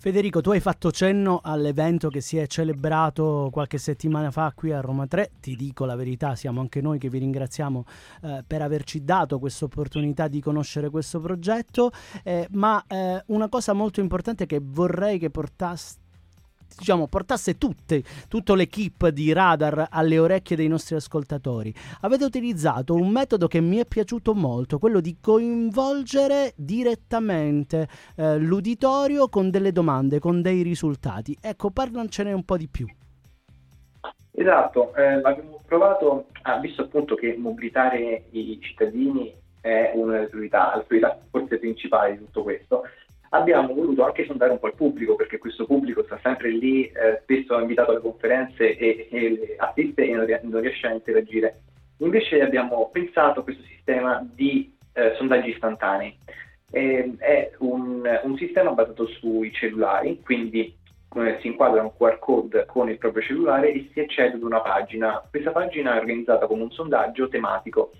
Federico, 0.00 0.40
tu 0.40 0.52
hai 0.52 0.60
fatto 0.60 0.92
cenno 0.92 1.40
all'evento 1.42 2.08
che 2.08 2.20
si 2.20 2.38
è 2.38 2.46
celebrato 2.46 3.48
qualche 3.50 3.78
settimana 3.78 4.30
fa 4.30 4.52
qui 4.54 4.72
a 4.72 4.80
Roma 4.80 5.08
3. 5.08 5.32
Ti 5.40 5.56
dico 5.56 5.84
la 5.84 5.96
verità, 5.96 6.36
siamo 6.36 6.60
anche 6.60 6.80
noi 6.80 6.98
che 6.98 7.10
vi 7.10 7.18
ringraziamo 7.18 7.84
eh, 8.22 8.44
per 8.46 8.62
averci 8.62 9.04
dato 9.04 9.40
questa 9.40 9.64
opportunità 9.64 10.28
di 10.28 10.40
conoscere 10.40 10.88
questo 10.88 11.18
progetto. 11.18 11.90
Eh, 12.22 12.46
ma 12.52 12.82
eh, 12.86 13.22
una 13.26 13.48
cosa 13.48 13.72
molto 13.72 13.98
importante 13.98 14.46
che 14.46 14.60
vorrei 14.62 15.18
che 15.18 15.30
portaste 15.30 16.06
diciamo, 16.76 17.06
portasse 17.06 17.58
tutte, 17.58 18.02
tutto 18.28 18.54
l'equipe 18.54 19.12
di 19.12 19.32
radar 19.32 19.88
alle 19.90 20.18
orecchie 20.18 20.56
dei 20.56 20.68
nostri 20.68 20.96
ascoltatori. 20.96 21.72
Avete 22.02 22.24
utilizzato 22.24 22.94
un 22.94 23.08
metodo 23.08 23.46
che 23.46 23.60
mi 23.60 23.76
è 23.78 23.84
piaciuto 23.86 24.34
molto, 24.34 24.78
quello 24.78 25.00
di 25.00 25.16
coinvolgere 25.20 26.52
direttamente 26.56 27.88
eh, 28.16 28.38
l'uditorio 28.38 29.28
con 29.28 29.50
delle 29.50 29.72
domande, 29.72 30.18
con 30.18 30.42
dei 30.42 30.62
risultati. 30.62 31.36
Ecco, 31.40 31.70
parlancene 31.70 32.32
un 32.32 32.44
po' 32.44 32.56
di 32.56 32.68
più. 32.68 32.86
Esatto, 34.32 34.94
eh, 34.94 35.14
abbiamo 35.14 35.60
provato, 35.66 36.26
ah, 36.42 36.58
visto 36.58 36.82
appunto 36.82 37.16
che 37.16 37.36
mobilitare 37.36 38.26
i 38.30 38.58
cittadini 38.62 39.34
è 39.60 39.90
una 39.94 40.12
delle 40.12 40.26
priorità, 40.28 40.76
la 40.76 40.82
priorità 40.82 41.18
forse 41.28 41.58
principale 41.58 42.12
di 42.12 42.24
tutto 42.24 42.44
questo, 42.44 42.84
abbiamo 43.30 43.74
voluto 43.74 44.04
anche 44.04 44.24
sondare 44.24 44.52
un 44.52 44.58
po' 44.58 44.68
il 44.68 44.74
pubblico, 44.74 45.16
perché 45.16 45.38
questo 45.38 45.66
pubblico 45.66 46.02
sta 46.04 46.18
sempre 46.22 46.50
lì, 46.50 46.84
eh, 46.86 47.20
spesso 47.22 47.58
è 47.58 47.60
invitato 47.60 47.90
alle 47.90 48.00
conferenze 48.00 48.76
e, 48.76 49.08
e 49.10 49.56
assiste 49.58 50.06
e 50.06 50.14
non, 50.14 50.60
riesce 50.60 50.86
a 50.86 50.92
interagire. 50.92 51.60
Invece 51.98 52.40
abbiamo 52.40 52.88
pensato 52.92 53.40
a 53.40 53.42
questo 53.42 53.62
sistema 53.64 54.26
di 54.34 54.72
eh, 54.92 55.14
sondaggi 55.16 55.50
istantanei. 55.50 56.16
Eh, 56.70 57.14
è 57.18 57.52
un, 57.58 58.20
un, 58.22 58.36
sistema 58.36 58.72
basato 58.72 59.06
sui 59.06 59.50
cellulari, 59.52 60.20
quindi 60.22 60.76
eh, 61.16 61.38
si 61.40 61.46
inquadra 61.46 61.82
un 61.82 61.96
QR 61.96 62.18
code 62.18 62.66
con 62.66 62.90
il 62.90 62.98
proprio 62.98 63.22
cellulare 63.22 63.72
e 63.72 63.88
si 63.92 64.00
accede 64.00 64.34
ad 64.34 64.42
una 64.42 64.60
pagina. 64.60 65.22
Questa 65.30 65.50
pagina 65.50 65.94
è 65.94 65.98
organizzata 65.98 66.46
come 66.46 66.62
un 66.62 66.70
sondaggio 66.70 67.28
tematico 67.28 67.92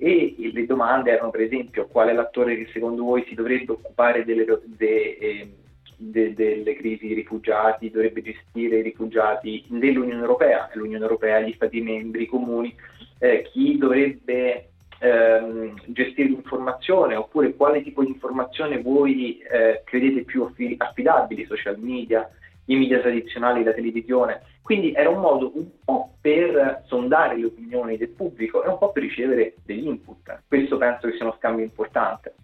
e 0.00 0.36
le 0.52 0.64
domande 0.64 1.10
erano 1.10 1.30
per 1.30 1.40
esempio 1.40 1.86
qual 1.88 2.08
è 2.08 2.12
l'attore 2.12 2.56
che 2.56 2.70
secondo 2.72 3.02
voi 3.02 3.24
si 3.26 3.34
dovrebbe 3.34 3.72
occupare 3.72 4.24
delle, 4.24 4.44
de, 4.64 5.18
eh, 5.20 5.52
de, 5.96 6.34
delle 6.34 6.76
crisi 6.76 7.12
rifugiati, 7.12 7.90
dovrebbe 7.90 8.22
gestire 8.22 8.78
i 8.78 8.82
rifugiati 8.82 9.64
dell'Unione 9.66 10.20
Europea, 10.20 10.70
l'Unione 10.74 11.02
Europea, 11.02 11.40
gli 11.40 11.52
Stati 11.54 11.80
membri 11.80 12.26
comuni, 12.26 12.72
eh, 13.18 13.42
chi 13.50 13.76
dovrebbe 13.76 14.68
ehm, 15.00 15.74
gestire 15.86 16.28
l'informazione? 16.28 17.16
Oppure 17.16 17.54
quale 17.56 17.82
tipo 17.82 18.04
di 18.04 18.10
informazione 18.10 18.80
voi 18.80 19.40
eh, 19.40 19.82
credete 19.84 20.22
più 20.22 20.48
affidabili, 20.76 21.44
social 21.46 21.76
media, 21.80 22.30
i 22.68 22.76
media 22.76 23.00
tradizionali, 23.00 23.62
la 23.62 23.72
televisione. 23.72 24.42
Quindi 24.62 24.92
era 24.92 25.10
un 25.10 25.20
modo 25.20 25.52
un 25.54 25.66
po' 25.84 26.14
per 26.20 26.84
sondare 26.86 27.36
le 27.36 27.46
opinioni 27.46 27.96
del 27.96 28.10
pubblico 28.10 28.64
e 28.64 28.68
un 28.68 28.78
po' 28.78 28.92
per 28.92 29.02
ricevere 29.02 29.54
degli 29.64 29.86
input. 29.86 30.42
Questo 30.46 30.76
penso 30.76 31.08
che 31.08 31.16
sia 31.16 31.24
uno 31.24 31.36
scambio 31.38 31.64
importante. 31.64 32.34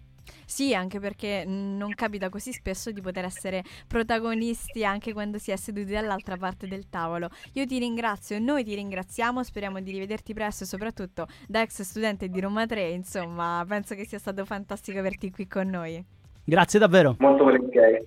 Sì, 0.45 0.75
anche 0.75 0.99
perché 0.99 1.43
non 1.45 1.93
capita 1.95 2.29
così 2.29 2.51
spesso 2.51 2.91
di 2.91 3.01
poter 3.01 3.25
essere 3.25 3.63
protagonisti 3.87 4.85
anche 4.85 5.11
quando 5.11 5.39
si 5.39 5.51
è 5.51 5.55
seduti 5.55 5.91
dall'altra 5.91 6.37
parte 6.37 6.67
del 6.67 6.87
tavolo. 6.87 7.29
Io 7.53 7.65
ti 7.65 7.79
ringrazio, 7.79 8.39
noi 8.39 8.63
ti 8.63 8.75
ringraziamo, 8.75 9.43
speriamo 9.43 9.79
di 9.81 9.91
rivederti 9.91 10.33
presto 10.33 10.63
e 10.63 10.67
soprattutto 10.67 11.27
da 11.47 11.61
ex 11.61 11.81
studente 11.81 12.29
di 12.29 12.39
Roma 12.39 12.65
3, 12.65 12.89
insomma, 12.89 13.65
penso 13.67 13.95
che 13.95 14.05
sia 14.05 14.19
stato 14.19 14.45
fantastico 14.45 14.99
averti 14.99 15.31
qui 15.31 15.47
con 15.47 15.67
noi. 15.67 16.03
Grazie 16.43 16.79
davvero. 16.79 17.15
Molto 17.19 17.43
volentieri. 17.43 18.05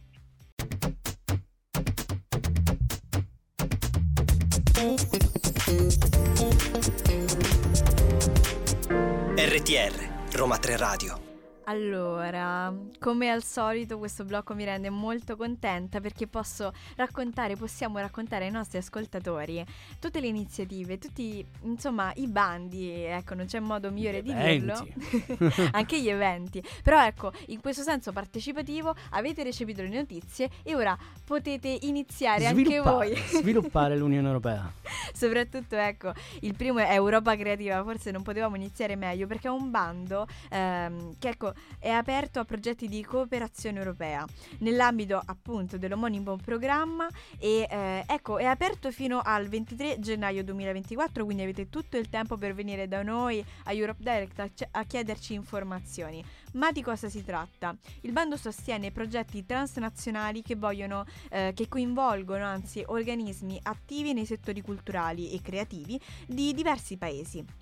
RTR 9.37 9.93
Roma 10.35 10.59
3 10.59 10.77
Radio 10.77 11.28
allora, 11.69 12.75
come 12.99 13.29
al 13.29 13.43
solito 13.45 13.99
questo 13.99 14.25
blocco 14.25 14.55
mi 14.55 14.65
rende 14.65 14.89
molto 14.89 15.37
contenta 15.37 16.01
perché 16.01 16.27
posso 16.27 16.73
raccontare, 16.97 17.57
possiamo 17.57 17.99
raccontare 17.99 18.47
ai 18.47 18.51
nostri 18.51 18.79
ascoltatori 18.79 19.63
tutte 19.99 20.19
le 20.21 20.29
iniziative, 20.29 20.97
tutti 20.97 21.45
insomma 21.63 22.11
i 22.17 22.27
bandi, 22.27 22.91
ecco 22.91 23.35
non 23.35 23.45
c'è 23.45 23.61
modo 23.61 23.91
migliore 23.91 24.23
di 24.23 24.33
dirlo, 24.35 24.87
anche 25.73 26.01
gli 26.01 26.09
eventi, 26.09 26.63
però 26.83 27.05
ecco 27.05 27.33
in 27.49 27.61
questo 27.61 27.83
senso 27.83 28.13
partecipativo 28.13 28.95
avete 29.11 29.43
recepito 29.43 29.83
le 29.83 29.89
notizie 29.89 30.49
e 30.63 30.75
ora 30.75 30.97
potete 31.23 31.77
iniziare 31.83 32.47
anche 32.47 32.81
voi. 32.81 33.15
sviluppare 33.15 33.95
l'Unione 33.95 34.27
Europea. 34.27 34.73
Soprattutto 35.13 35.77
ecco, 35.77 36.15
il 36.41 36.55
primo 36.55 36.79
è 36.79 36.95
Europa 36.95 37.37
Creativa, 37.37 37.83
forse 37.83 38.11
non 38.11 38.23
potevamo 38.23 38.57
iniziare 38.57 38.97
meglio 38.97 39.27
perché 39.27 39.49
è 39.49 39.51
un 39.51 39.71
bando 39.71 40.27
ehm, 40.49 41.17
che 41.19 41.29
ecco 41.29 41.53
è 41.79 41.91
aperto 41.91 42.41
a 42.41 42.45
progetti 42.45 42.89
di 42.89 43.05
cooperazione 43.05 43.79
europea 43.79 44.27
nell'ambito 44.59 45.21
appunto 45.25 45.79
dell'omonimo 45.79 46.37
programma 46.37 47.07
e 47.39 47.67
eh, 47.71 48.05
ecco 48.07 48.39
è 48.39 48.45
aperto 48.45 48.91
fino 48.91 49.21
al 49.23 49.49
23 49.49 49.99
gennaio 49.99 50.45
2024 50.45 51.25
quindi 51.25 51.43
avete 51.43 51.69
tutto 51.69 51.97
il 51.97 52.09
tempo 52.09 52.37
per 52.37 52.55
venire 52.55 52.89
da 52.89 53.03
noi 53.03 53.45
a 53.65 53.73
Europe 53.73 54.03
Direct 54.03 54.39
a, 54.41 54.49
a 54.81 54.85
chiederci 54.85 55.35
informazioni 55.35 56.25
ma 56.53 56.73
di 56.73 56.83
cosa 56.83 57.09
si 57.09 57.25
tratta? 57.25 57.77
Il 58.03 58.13
bando 58.13 58.37
sostiene 58.37 58.91
progetti 58.91 59.45
transnazionali 59.45 60.43
che 60.43 60.57
vogliono 60.57 61.05
eh, 61.31 61.53
che 61.55 61.69
coinvolgono 61.69 62.45
anzi 62.45 62.83
organismi 62.87 63.59
attivi 63.63 64.13
nei 64.13 64.27
settori 64.27 64.61
culturali 64.63 65.33
e 65.33 65.43
creativi 65.43 66.01
di 66.27 66.55
diversi 66.55 66.97
paesi 66.97 67.58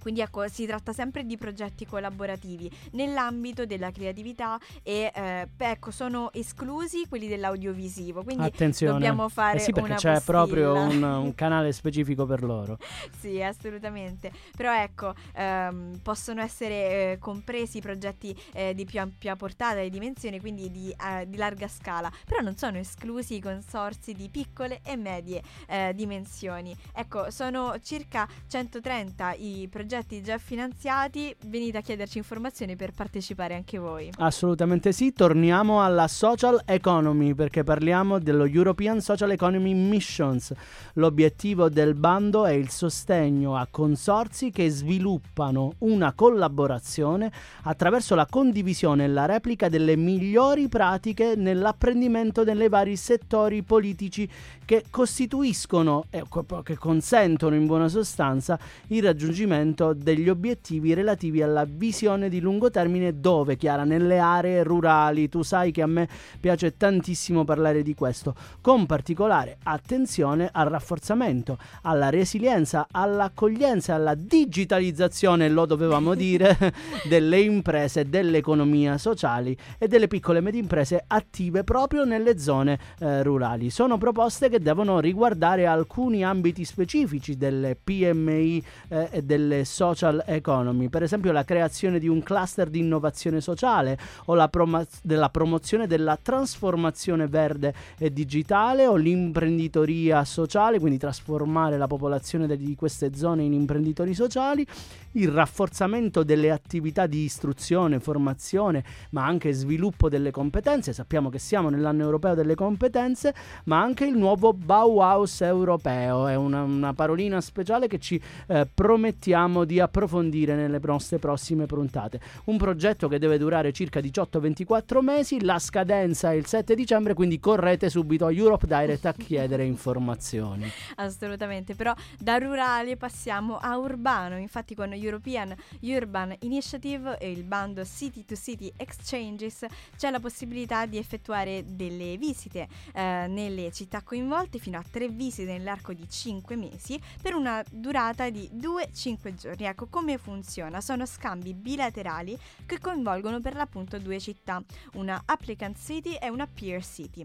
quindi 0.00 0.20
ecco, 0.20 0.48
si 0.48 0.66
tratta 0.66 0.92
sempre 0.92 1.24
di 1.24 1.36
progetti 1.36 1.86
collaborativi 1.86 2.70
nell'ambito 2.92 3.66
della 3.66 3.90
creatività 3.90 4.58
e 4.82 5.12
eh, 5.14 5.46
ecco, 5.58 5.90
sono 5.90 6.32
esclusi 6.32 7.06
quelli 7.08 7.28
dell'audiovisivo. 7.28 8.22
Quindi 8.22 8.44
Attenzione. 8.44 8.94
dobbiamo 8.94 9.28
fare 9.28 9.58
eh 9.58 9.60
sì, 9.60 9.72
perché 9.72 9.94
c'è 9.94 10.12
postilla. 10.14 10.20
proprio 10.20 10.74
un, 10.74 11.02
un, 11.02 11.34
canale 11.36 11.72
specifico 11.72 12.24
per 12.24 12.42
loro. 12.42 12.78
sì, 13.18 13.42
assolutamente. 13.42 14.32
Però 14.56 14.74
ecco, 14.74 15.14
ehm, 15.34 16.00
possono 16.02 16.40
essere 16.40 17.12
eh, 17.12 17.18
compresi 17.18 17.80
progetti 17.80 18.34
eh, 18.54 18.74
di 18.74 18.86
più 18.86 19.00
ampia 19.00 19.36
portata 19.36 19.80
e 19.80 19.90
dimensione, 19.90 20.40
quindi 20.40 20.70
di, 20.70 20.90
eh, 20.90 21.28
di, 21.28 21.36
larga 21.36 21.68
scala. 21.68 22.10
Però 22.24 22.40
non 22.40 22.56
sono 22.56 22.78
esclusi 22.78 23.36
i 23.36 23.40
consorsi 23.40 24.14
di 24.14 24.28
piccole 24.30 24.80
e 24.82 24.96
medie 24.96 25.42
eh, 25.68 25.92
dimensioni. 25.94 26.74
Ecco, 26.94 27.30
sono 27.30 27.74
circa 27.82 28.26
130 28.48 29.34
i 29.34 29.68
progetti 29.70 29.89
progetti 29.90 30.22
già 30.22 30.38
finanziati, 30.38 31.34
venite 31.46 31.78
a 31.78 31.80
chiederci 31.80 32.18
informazioni 32.18 32.76
per 32.76 32.92
partecipare 32.92 33.56
anche 33.56 33.76
voi. 33.76 34.08
Assolutamente 34.18 34.92
sì, 34.92 35.12
torniamo 35.12 35.82
alla 35.82 36.06
social 36.06 36.62
economy 36.64 37.34
perché 37.34 37.64
parliamo 37.64 38.20
dello 38.20 38.44
European 38.44 39.00
Social 39.00 39.32
Economy 39.32 39.74
Missions. 39.74 40.54
L'obiettivo 40.92 41.68
del 41.68 41.94
bando 41.94 42.46
è 42.46 42.52
il 42.52 42.70
sostegno 42.70 43.56
a 43.56 43.66
consorzi 43.68 44.52
che 44.52 44.70
sviluppano 44.70 45.72
una 45.78 46.12
collaborazione 46.12 47.32
attraverso 47.62 48.14
la 48.14 48.26
condivisione 48.30 49.02
e 49.02 49.08
la 49.08 49.26
replica 49.26 49.68
delle 49.68 49.96
migliori 49.96 50.68
pratiche 50.68 51.34
nell'apprendimento 51.34 52.44
dei 52.44 52.68
vari 52.68 52.94
settori 52.94 53.64
politici 53.64 54.30
che 54.70 54.84
costituiscono 54.88 56.04
e 56.10 56.18
eh, 56.18 56.62
che 56.62 56.78
consentono 56.78 57.56
in 57.56 57.66
buona 57.66 57.88
sostanza 57.88 58.56
il 58.88 59.02
raggiungimento 59.02 59.94
degli 59.94 60.28
obiettivi 60.28 60.94
relativi 60.94 61.42
alla 61.42 61.66
visione 61.68 62.28
di 62.28 62.38
lungo 62.38 62.70
termine 62.70 63.18
dove, 63.18 63.56
Chiara, 63.56 63.82
nelle 63.82 64.20
aree 64.20 64.62
rurali. 64.62 65.28
Tu 65.28 65.42
sai 65.42 65.72
che 65.72 65.82
a 65.82 65.88
me 65.88 66.08
piace 66.38 66.76
tantissimo 66.76 67.42
parlare 67.44 67.82
di 67.82 67.96
questo, 67.96 68.36
con 68.60 68.86
particolare 68.86 69.58
attenzione 69.64 70.48
al 70.52 70.68
rafforzamento, 70.68 71.58
alla 71.82 72.08
resilienza, 72.08 72.86
all'accoglienza, 72.92 73.96
alla 73.96 74.14
digitalizzazione, 74.14 75.48
lo 75.48 75.66
dovevamo 75.66 76.14
dire, 76.14 76.56
delle 77.10 77.40
imprese, 77.40 78.08
dell'economia 78.08 78.98
sociali 78.98 79.56
e 79.78 79.88
delle 79.88 80.06
piccole 80.06 80.38
e 80.38 80.42
medie 80.42 80.60
imprese 80.60 81.02
attive 81.08 81.64
proprio 81.64 82.04
nelle 82.04 82.38
zone 82.38 82.78
eh, 83.00 83.24
rurali. 83.24 83.68
Sono 83.70 83.98
proposte 83.98 84.48
che 84.48 84.58
devono 84.60 85.00
riguardare 85.00 85.66
alcuni 85.66 86.24
ambiti 86.24 86.64
specifici 86.64 87.36
delle 87.36 87.76
PMI 87.82 88.62
eh, 88.88 89.08
e 89.10 89.22
delle 89.22 89.64
social 89.64 90.22
economy, 90.26 90.88
per 90.88 91.02
esempio 91.02 91.32
la 91.32 91.44
creazione 91.44 91.98
di 91.98 92.08
un 92.08 92.22
cluster 92.22 92.68
di 92.68 92.80
innovazione 92.80 93.40
sociale 93.40 93.98
o 94.26 94.34
la 94.34 94.48
prom- 94.48 94.86
della 95.02 95.30
promozione 95.30 95.86
della 95.86 96.18
trasformazione 96.20 97.26
verde 97.26 97.74
e 97.98 98.12
digitale 98.12 98.86
o 98.86 98.96
l'imprenditoria 98.96 100.24
sociale, 100.24 100.78
quindi 100.78 100.98
trasformare 100.98 101.78
la 101.78 101.86
popolazione 101.86 102.56
di 102.56 102.74
queste 102.76 103.14
zone 103.14 103.42
in 103.42 103.52
imprenditori 103.52 104.14
sociali, 104.14 104.66
il 105.12 105.28
rafforzamento 105.28 106.22
delle 106.22 106.50
attività 106.50 107.06
di 107.06 107.24
istruzione, 107.24 108.00
formazione, 108.00 108.84
ma 109.10 109.24
anche 109.24 109.52
sviluppo 109.52 110.08
delle 110.08 110.30
competenze. 110.30 110.92
Sappiamo 110.92 111.30
che 111.30 111.38
siamo 111.38 111.70
nell'anno 111.70 112.02
europeo 112.02 112.34
delle 112.34 112.54
competenze, 112.54 113.34
ma 113.64 113.80
anche 113.80 114.04
il 114.04 114.16
nuovo 114.16 114.49
Bauhaus 114.52 115.40
europeo. 115.40 116.26
È 116.26 116.34
una, 116.34 116.62
una 116.62 116.92
parolina 116.92 117.40
speciale 117.40 117.86
che 117.86 117.98
ci 117.98 118.20
eh, 118.46 118.66
promettiamo 118.72 119.64
di 119.64 119.80
approfondire 119.80 120.54
nelle 120.54 120.78
nostre 120.82 121.18
prossime 121.18 121.66
puntate. 121.66 122.20
Un 122.44 122.56
progetto 122.56 123.08
che 123.08 123.18
deve 123.18 123.38
durare 123.38 123.72
circa 123.72 124.00
18-24 124.00 125.00
mesi, 125.00 125.42
la 125.44 125.58
scadenza 125.58 126.32
è 126.32 126.34
il 126.34 126.46
7 126.46 126.74
dicembre, 126.74 127.14
quindi 127.14 127.38
correte 127.38 127.88
subito 127.88 128.26
a 128.26 128.32
Europe 128.32 128.66
Direct 128.66 129.06
a 129.06 129.12
chiedere 129.12 129.64
informazioni. 129.64 130.68
Assolutamente, 130.96 131.74
però 131.74 131.94
da 132.18 132.38
rurale 132.38 132.96
passiamo 132.96 133.56
a 133.58 133.76
urbano, 133.78 134.36
infatti 134.38 134.74
con 134.74 134.92
European 134.92 135.54
Urban 135.80 136.34
Initiative 136.40 137.18
e 137.18 137.30
il 137.30 137.44
bando 137.44 137.84
City 137.84 138.24
to 138.24 138.34
City 138.34 138.72
Exchanges 138.76 139.64
c'è 139.96 140.10
la 140.10 140.20
possibilità 140.20 140.86
di 140.86 140.98
effettuare 140.98 141.64
delle 141.66 142.16
visite 142.16 142.68
eh, 142.92 143.26
nelle 143.28 143.70
città 143.72 144.02
coinvolte 144.02 144.39
fino 144.58 144.78
a 144.78 144.84
tre 144.88 145.08
visite 145.08 145.52
nell'arco 145.52 145.92
di 145.92 146.08
5 146.08 146.56
mesi 146.56 147.00
per 147.20 147.34
una 147.34 147.62
durata 147.70 148.30
di 148.30 148.48
2-5 148.54 149.34
giorni. 149.34 149.66
Ecco 149.66 149.86
come 149.86 150.18
funziona, 150.18 150.80
sono 150.80 151.06
scambi 151.06 151.54
bilaterali 151.54 152.38
che 152.66 152.78
coinvolgono 152.78 153.40
per 153.40 153.54
l'appunto 153.54 153.98
due 153.98 154.20
città, 154.20 154.62
una 154.94 155.22
applicant 155.24 155.78
city 155.78 156.14
e 156.14 156.28
una 156.28 156.46
peer 156.46 156.84
city. 156.84 157.24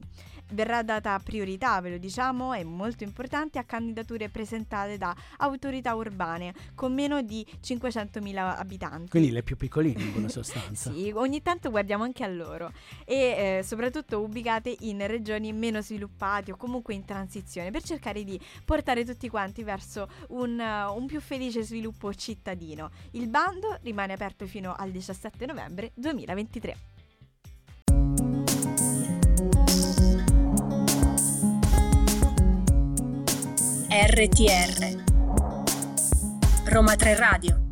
Verrà 0.52 0.84
data 0.84 1.18
priorità, 1.20 1.80
ve 1.82 1.92
lo 1.92 1.98
diciamo, 1.98 2.54
è 2.54 2.64
molto 2.64 3.04
importante, 3.04 3.58
a 3.58 3.64
candidature 3.64 4.30
presentate 4.30 4.98
da 4.98 5.16
autorità 5.38 5.96
urbane 5.96 6.54
con 6.76 6.94
meno 6.94 7.22
di 7.22 7.46
500.000 7.64 8.58
abitanti. 8.58 9.10
Quindi 9.10 9.32
le 9.32 9.44
più 9.44 9.56
piccoline 9.56 10.02
in 10.02 10.12
buona 10.12 10.30
sostanza. 10.30 10.92
sì, 10.92 11.12
ogni 11.16 11.42
tanto 11.42 11.70
guardiamo 11.70 12.04
anche 12.04 12.24
a 12.24 12.28
loro 12.28 12.72
e 13.06 13.58
eh, 13.58 13.64
soprattutto 13.64 14.20
ubicate 14.22 14.76
in 14.82 15.06
regioni 15.08 15.52
meno 15.54 15.82
sviluppate 15.82 16.52
o 16.52 16.58
comunque 16.58 16.94
in 16.96 17.06
transizione 17.06 17.72
per 17.72 17.84
cercare 17.84 18.24
di 18.24 18.40
portare 18.64 19.06
tutti 19.06 19.30
quanti 19.30 19.64
verso 19.64 20.10
un, 20.30 20.60
uh, 20.60 20.98
un 20.98 21.06
più 21.06 21.22
felice 21.22 21.62
sviluppo 21.62 22.14
cittadino. 22.14 22.90
Il 23.12 23.28
bando 23.28 23.78
rimane 23.82 24.14
aperto 24.14 24.46
fino 24.48 24.74
al 24.76 24.92
17 24.92 25.46
novembre 25.46 25.92
2023. 25.94 26.78
RTR 33.88 35.04
Roma 36.66 36.96
3 36.96 37.16
Radio 37.16 37.65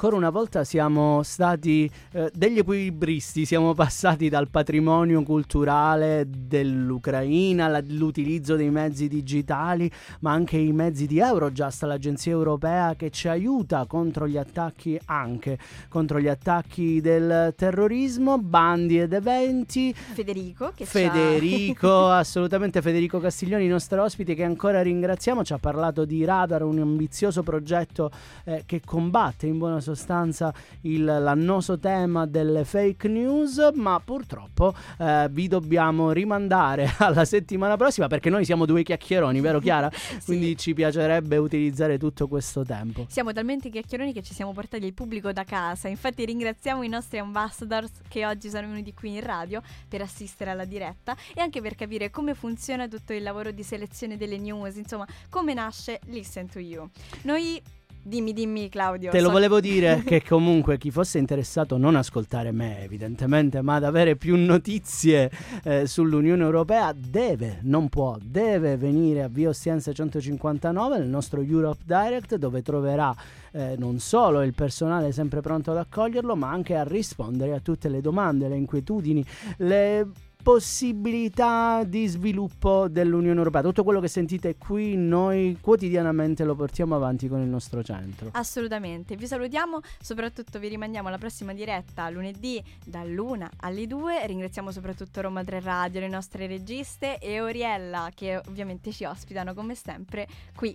ancora 0.00 0.14
una 0.14 0.30
volta 0.30 0.62
siamo 0.62 1.24
stati 1.24 1.90
eh, 2.12 2.30
degli 2.32 2.58
equilibristi, 2.58 3.44
siamo 3.44 3.74
passati 3.74 4.28
dal 4.28 4.48
patrimonio 4.48 5.24
culturale 5.24 6.24
dell'Ucraina, 6.28 7.64
all'utilizzo 7.64 8.54
dei 8.54 8.70
mezzi 8.70 9.08
digitali, 9.08 9.90
ma 10.20 10.30
anche 10.30 10.56
i 10.56 10.70
mezzi 10.70 11.08
di 11.08 11.18
Eurojust, 11.18 11.82
l'agenzia 11.82 12.30
europea 12.30 12.94
che 12.94 13.10
ci 13.10 13.26
aiuta 13.26 13.86
contro 13.86 14.28
gli 14.28 14.36
attacchi, 14.36 14.96
anche 15.06 15.58
contro 15.88 16.20
gli 16.20 16.28
attacchi 16.28 17.00
del 17.00 17.52
terrorismo, 17.56 18.38
bandi 18.38 19.00
ed 19.00 19.12
eventi. 19.12 19.92
Federico, 19.92 20.70
che 20.76 20.84
Federico, 20.84 22.06
assolutamente 22.06 22.82
Federico 22.82 23.18
Castiglioni, 23.18 23.66
nostro 23.66 24.04
ospite 24.04 24.36
che 24.36 24.44
ancora 24.44 24.80
ringraziamo, 24.80 25.42
ci 25.42 25.54
ha 25.54 25.58
parlato 25.58 26.04
di 26.04 26.24
Radar, 26.24 26.62
un 26.62 26.78
ambizioso 26.78 27.42
progetto 27.42 28.12
eh, 28.44 28.62
che 28.64 28.80
combatte 28.84 29.48
in 29.48 29.58
buona 29.58 29.80
sostanza 29.80 29.86
sostanza 29.88 30.52
il, 30.82 31.04
l'annoso 31.04 31.78
tema 31.78 32.26
delle 32.26 32.64
fake 32.64 33.08
news, 33.08 33.70
ma 33.74 34.00
purtroppo 34.04 34.74
eh, 34.98 35.28
vi 35.30 35.48
dobbiamo 35.48 36.12
rimandare 36.12 36.92
alla 36.98 37.24
settimana 37.24 37.76
prossima 37.76 38.06
perché 38.06 38.28
noi 38.28 38.44
siamo 38.44 38.66
due 38.66 38.82
chiacchieroni, 38.82 39.40
vero 39.40 39.60
Chiara? 39.60 39.90
sì. 39.92 40.18
Quindi 40.24 40.56
ci 40.56 40.74
piacerebbe 40.74 41.38
utilizzare 41.38 41.96
tutto 41.96 42.28
questo 42.28 42.64
tempo. 42.64 43.06
Siamo 43.08 43.32
talmente 43.32 43.70
chiacchieroni 43.70 44.12
che 44.12 44.22
ci 44.22 44.34
siamo 44.34 44.52
portati 44.52 44.84
il 44.84 44.92
pubblico 44.92 45.32
da 45.32 45.44
casa, 45.44 45.88
infatti 45.88 46.24
ringraziamo 46.24 46.82
i 46.82 46.88
nostri 46.88 47.18
ambassadors 47.18 47.92
che 48.08 48.26
oggi 48.26 48.50
sono 48.50 48.68
venuti 48.68 48.92
qui 48.92 49.14
in 49.14 49.22
radio 49.22 49.62
per 49.88 50.02
assistere 50.02 50.50
alla 50.50 50.66
diretta 50.66 51.16
e 51.34 51.40
anche 51.40 51.62
per 51.62 51.74
capire 51.74 52.10
come 52.10 52.34
funziona 52.34 52.88
tutto 52.88 53.14
il 53.14 53.22
lavoro 53.22 53.50
di 53.52 53.62
selezione 53.62 54.16
delle 54.16 54.36
news, 54.36 54.76
insomma 54.76 55.06
come 55.30 55.54
nasce 55.54 56.00
Listen 56.06 56.48
to 56.48 56.58
You. 56.58 56.88
Noi 57.22 57.60
Dimmi, 58.02 58.32
dimmi 58.32 58.68
Claudio. 58.68 59.10
Te 59.10 59.20
lo 59.20 59.26
so... 59.26 59.32
volevo 59.32 59.60
dire 59.60 60.02
che 60.06 60.22
comunque 60.22 60.78
chi 60.78 60.90
fosse 60.90 61.18
interessato 61.18 61.76
non 61.76 61.96
ascoltare 61.96 62.52
me 62.52 62.82
evidentemente, 62.82 63.60
ma 63.60 63.76
ad 63.76 63.84
avere 63.84 64.16
più 64.16 64.36
notizie 64.36 65.30
eh, 65.64 65.86
sull'Unione 65.86 66.42
Europea 66.42 66.92
deve, 66.94 67.58
non 67.62 67.88
può, 67.88 68.16
deve 68.20 68.76
venire 68.76 69.22
a 69.22 69.28
Via 69.28 69.50
Ostiense 69.50 69.92
159 69.92 70.98
nel 70.98 71.08
nostro 71.08 71.42
Europe 71.42 71.82
Direct 71.84 72.36
dove 72.36 72.62
troverà 72.62 73.14
eh, 73.52 73.74
non 73.76 73.98
solo 73.98 74.42
il 74.42 74.54
personale 74.54 75.12
sempre 75.12 75.40
pronto 75.40 75.70
ad 75.70 75.78
accoglierlo, 75.78 76.36
ma 76.36 76.50
anche 76.50 76.76
a 76.76 76.84
rispondere 76.84 77.54
a 77.54 77.60
tutte 77.60 77.88
le 77.88 78.00
domande, 78.00 78.48
le 78.48 78.56
inquietudini, 78.56 79.24
le 79.58 80.06
possibilità 80.42 81.84
di 81.84 82.06
sviluppo 82.06 82.88
dell'Unione 82.88 83.36
Europea. 83.38 83.62
Tutto 83.62 83.84
quello 83.84 84.00
che 84.00 84.08
sentite 84.08 84.56
qui 84.56 84.96
noi 84.96 85.58
quotidianamente 85.60 86.44
lo 86.44 86.54
portiamo 86.54 86.94
avanti 86.94 87.28
con 87.28 87.40
il 87.40 87.48
nostro 87.48 87.82
centro. 87.82 88.30
Assolutamente. 88.32 89.16
Vi 89.16 89.26
salutiamo, 89.26 89.80
soprattutto 90.00 90.58
vi 90.58 90.68
rimandiamo 90.68 91.08
alla 91.08 91.18
prossima 91.18 91.52
diretta 91.52 92.08
lunedì 92.10 92.62
dall'1 92.84 93.48
alle 93.60 93.86
2. 93.86 94.26
Ringraziamo 94.26 94.70
soprattutto 94.70 95.20
Roma 95.20 95.44
3 95.44 95.60
Radio, 95.60 96.00
le 96.00 96.08
nostre 96.08 96.46
registe 96.46 97.18
e 97.18 97.40
Oriella 97.40 98.10
che 98.14 98.40
ovviamente 98.48 98.92
ci 98.92 99.04
ospitano 99.04 99.54
come 99.54 99.74
sempre 99.74 100.26
qui. 100.54 100.74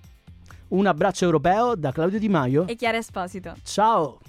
Un 0.69 0.85
abbraccio 0.87 1.25
europeo 1.25 1.75
da 1.75 1.91
Claudio 1.91 2.19
Di 2.19 2.29
Maio 2.29 2.67
e 2.67 2.75
Chiara 2.75 2.97
Esposito. 2.97 3.55
Ciao. 3.63 4.19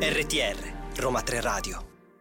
RTR 0.00 0.56
Roma 0.96 1.22
3 1.22 1.40
Radio 1.40 1.95